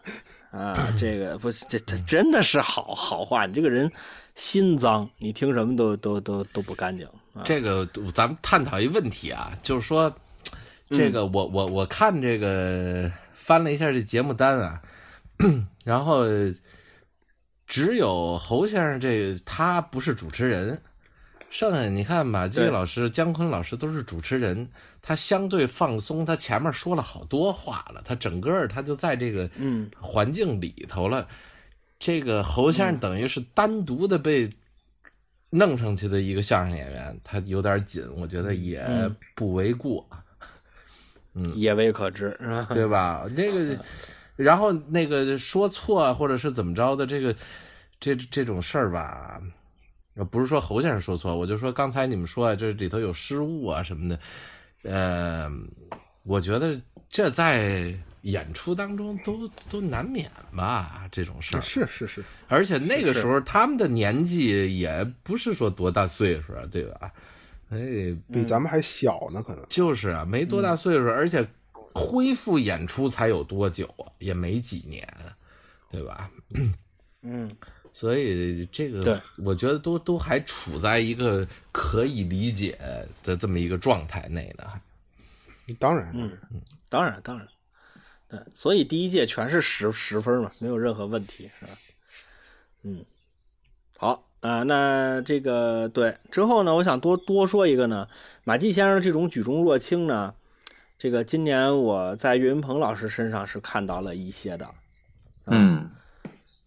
[0.52, 3.90] 啊，这个不是这这真的是好好话，你这个人
[4.36, 7.42] 心脏，你听什么都都都都不干净啊。
[7.46, 10.14] 这个咱们探讨一问题啊，就是说，
[10.92, 14.82] 这个我我我看这个翻了一下这节目单啊，
[15.84, 16.26] 然后
[17.66, 20.82] 只有侯先生这个他不是主持人，
[21.50, 24.70] 剩下你看马季老师、姜昆老师都是主持人，
[25.02, 29.90] 他相对放松，他前面说了好多话了，他整个他就在这个嗯。
[30.00, 31.28] 环境里头了。
[31.98, 34.52] 这个侯先生等于是单独的被
[35.52, 39.16] 弄上去的一个相声演员，他有点紧，我觉得也嗯。
[39.36, 40.06] 不为过，
[41.56, 42.68] 也未可知是吧？
[42.74, 43.26] 对吧？
[43.36, 43.86] 这个，
[44.36, 47.36] 然后那个说错或者是怎么着的，这个
[48.00, 49.40] 这这种事儿吧，
[50.16, 54.20] 呃不是说侯先生说错，我就说刚才你们说啊，这里头有失误啊什么的，
[54.84, 55.50] 呃，
[56.24, 56.80] 我觉得
[57.10, 57.94] 这在
[58.24, 61.62] 演出当中都都难免吧，这种事儿。
[61.62, 67.12] 是是是，而且那个时候他们的年纪也不是说多大岁数啊，对吧？
[67.72, 67.78] 哎，
[68.32, 69.66] 比咱们还小呢，可能。
[69.70, 71.48] 就是啊，没多大岁数，而且
[71.94, 74.06] 恢复演出才有多久啊？
[74.20, 75.08] 也没几年，
[75.90, 76.30] 对吧？
[77.24, 77.50] 嗯
[77.94, 82.78] 所以这个，对我觉得都都还处在一个可以理解
[83.24, 84.66] 的这么一个状态内呢。
[85.80, 86.38] 当然，嗯，
[86.90, 87.48] 当然当然，
[88.28, 91.72] 对，所以第一届全是十十分嘛，没有任何问题，是吧？
[92.84, 93.06] 嗯，
[93.98, 98.08] 好，啊，那这个对之后呢，我想多多说一个呢，
[98.44, 100.34] 马季先生这种举重若轻呢，
[100.98, 104.68] 这个今年我在岳云鹏老师身上是看到了一些的。
[105.46, 105.90] 嗯，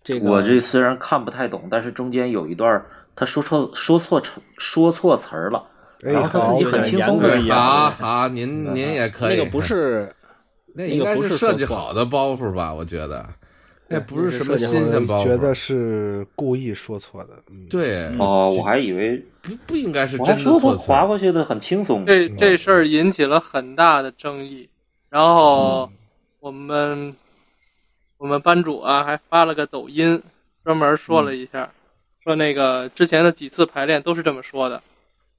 [0.02, 2.80] 这个我这虽然看不太懂，但是中间有一段
[3.16, 5.64] 他说错说错成说错词儿了，
[6.05, 9.36] 哎，然后他自己很轻严松的格一样好好，您您也可以。
[9.36, 10.14] 那个不是
[10.74, 12.72] 那应该那个不是是设计好的包袱吧？
[12.72, 13.28] 我觉得，
[13.89, 15.23] 那不是是什么新鲜包袱。
[15.23, 17.31] 觉得是故意说错的。
[17.51, 22.05] 嗯，对，哦，我还以为不不应该是真的说错词划过去的很轻松。
[22.06, 24.69] 这这事儿引起了很大的争议，
[25.11, 25.90] 然后
[26.40, 27.15] 我们
[28.19, 30.20] 我们班主啊还发了个抖音，
[30.65, 31.70] 专门说了一下，
[32.23, 34.81] 说那个之前的几次排练都是这么说的，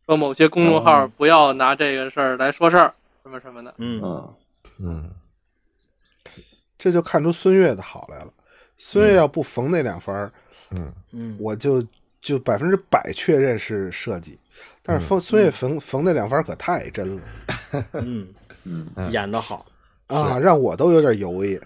[0.06, 2.94] 说某些公众号不要拿这个事儿来说事儿，
[3.24, 3.74] 什么什么的。
[3.78, 4.34] 嗯嗯，
[4.80, 5.10] 嗯，
[6.86, 8.32] 这就看出孙悦的好来了。
[8.78, 10.32] 孙悦要不缝那两番儿，
[11.10, 11.36] 嗯。
[11.40, 11.84] 我就
[12.22, 14.38] 就百分之百确认是设计。
[14.84, 15.02] 但嗯。
[15.02, 17.22] 是缝孙悦缝缝那两番儿可太真了
[17.94, 18.32] 嗯。
[18.66, 19.12] 嗯。
[19.12, 19.66] 演的好，
[20.06, 21.60] 啊，让我都有点犹豫。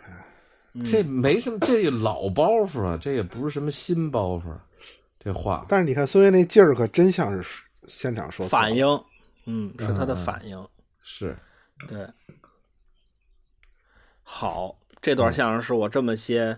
[0.72, 0.86] 嗯。
[0.86, 4.44] 这没什么，这老包袱啊，这也不是什么新包袱。
[5.20, 8.88] 这话，但是你看孙悦那劲儿，可真像是现场说反应，
[9.48, 10.66] 嗯，是他的反应，
[11.04, 11.36] 是。
[11.90, 12.08] 对。
[14.32, 16.58] 好，这段相声是我这么些，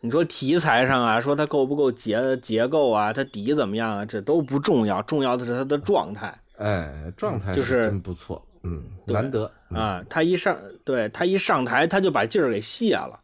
[0.00, 9.50] 你说题材上啊，说它够不够结结构啊，它底怎么样啊，这都不重要，重要的是它的状态哎，状态就是真不错，嗯，难得。
[9.70, 10.04] 啊。
[10.10, 13.18] 他一上，对他一上台，他就把劲儿给卸了。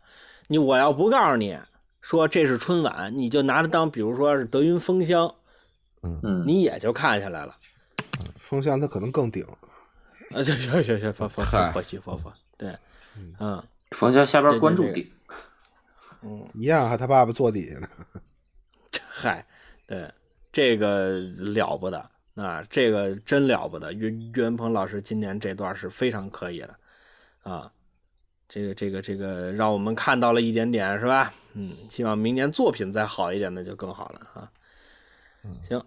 [0.48, 1.58] 你我要不告诉你
[2.00, 5.34] 说这是春晚，你就拿它当，比如说是德云封箱，
[6.02, 7.54] 嗯，你也就看下来了。
[8.38, 9.44] 风箱它可能更顶。
[10.30, 12.74] 啊，行行行行，放放嗨放放弃放放，对，
[13.38, 13.62] 嗯，
[13.96, 14.84] 冯家下边关注
[16.20, 17.88] 嗯，一样，还他爸爸坐底下呢。
[19.08, 19.42] 嗨，
[19.86, 20.12] 对，
[20.52, 23.90] 这个了不得啊，这个真了不得。
[23.94, 26.76] 岳岳云鹏老师今年这段是非常可以的
[27.42, 27.72] 啊，
[28.46, 31.32] 这个这个这个让我们看到了一点点，是吧？
[31.54, 34.52] 嗯，希望明年作品再好一点那就更好了啊。
[35.62, 35.82] 行。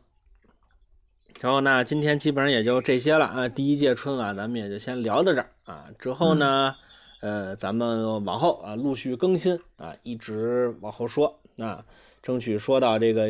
[1.41, 3.47] 然后呢，今天基本上也就这些了啊。
[3.47, 5.85] 第一届春晚咱们也就先聊到这儿啊。
[5.99, 6.75] 之后呢，
[7.21, 11.83] 呃，咱们往后啊陆续更新啊，一直往后说啊，
[12.23, 13.27] 争取说到这个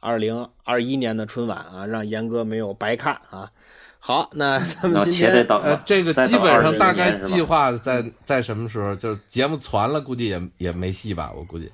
[0.00, 3.50] 二零二一年的春晚啊，让严哥没有白看啊。
[3.98, 8.94] 好，那咱们今天呃这个基本上大概计划在在什么时候？
[8.94, 11.32] 就是节目传了，估计也也没戏吧？
[11.34, 11.72] 我估计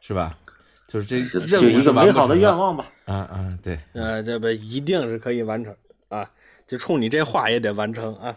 [0.00, 0.38] 是吧？
[0.86, 2.36] 就是这任就一务是完美好的。
[2.36, 2.86] 愿望吧。
[3.04, 5.74] 啊啊，对呃，这不一定是可以完成
[6.08, 6.30] 啊，
[6.66, 8.34] 就冲你这话也得完成啊。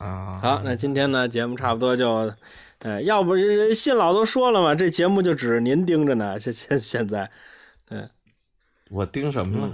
[0.00, 2.32] 啊，好，那今天呢节目差不多就，
[2.78, 6.38] 呃，要不这信老都说了嘛，这节目就指着您盯着呢。
[6.40, 7.30] 现现现在，
[8.90, 9.72] 我盯什么了？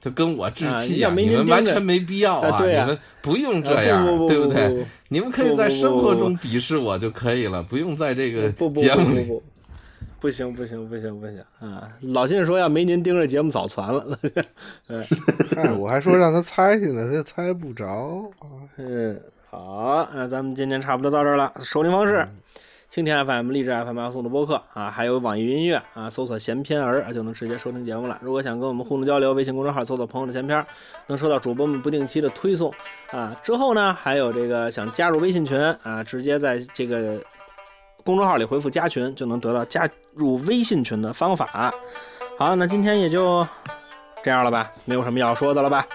[0.00, 4.86] 就跟我置气啊气要没你们完全没必要啊对啊你们不用这啊样，对不不对？
[5.08, 9.24] 你们可以在生活中鄙视我就可以了，不用在这个节目里。
[9.24, 9.42] 不不不，
[10.20, 11.88] 不行不行不行不行啊！
[12.00, 14.18] 老信说要没您盯着节目早传了。
[14.88, 18.30] 哎，我还说让他猜去呢，他就猜不着。
[18.76, 19.18] 嗯，
[19.56, 21.52] 好，那咱们今天差不多到这儿了。
[21.60, 22.26] 收听方式：
[22.90, 28.18] 蜻蜓 FM、荔枝 FM 要送的播客啊，还有网易云音乐啊，搜索“闲篇儿”啊就能直接收听节目了。
[28.20, 30.66] 如果想跟我们互动交流，微信公众号搜索“朋友的闲篇儿”，
[31.06, 32.74] 能收到主播们不定期的推送
[33.12, 33.32] 啊。
[33.44, 37.22] 之后呢，还有这个想加入微信群啊，直接在这个
[38.02, 41.72] 公众号里回复“加群”，就能得到加入微信群的方法。
[42.36, 43.46] 好，那今天也就
[44.24, 45.86] 这样了吧，没有什么要说的了吧？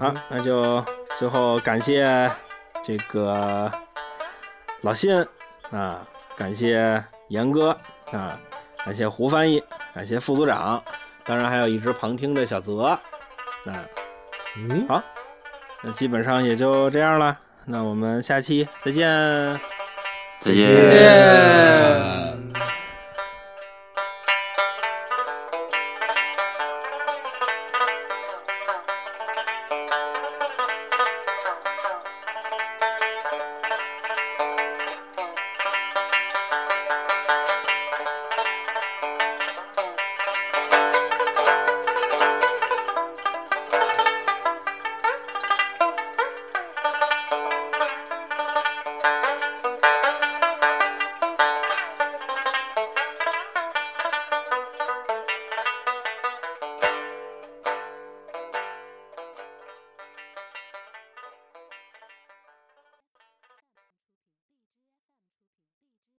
[0.00, 0.84] 好，那就
[1.16, 2.28] 最后感谢
[2.82, 3.70] 这个
[4.80, 5.24] 老信
[5.70, 6.06] 啊，
[6.36, 7.70] 感谢严哥
[8.10, 8.38] 啊，
[8.84, 9.62] 感谢胡翻译，
[9.94, 10.82] 感谢副组长，
[11.24, 13.00] 当然还有一直旁听的小泽啊。
[14.56, 15.02] 嗯，好，
[15.82, 19.60] 那基本上也就这样了，那我们下期再见。
[20.40, 20.68] 再见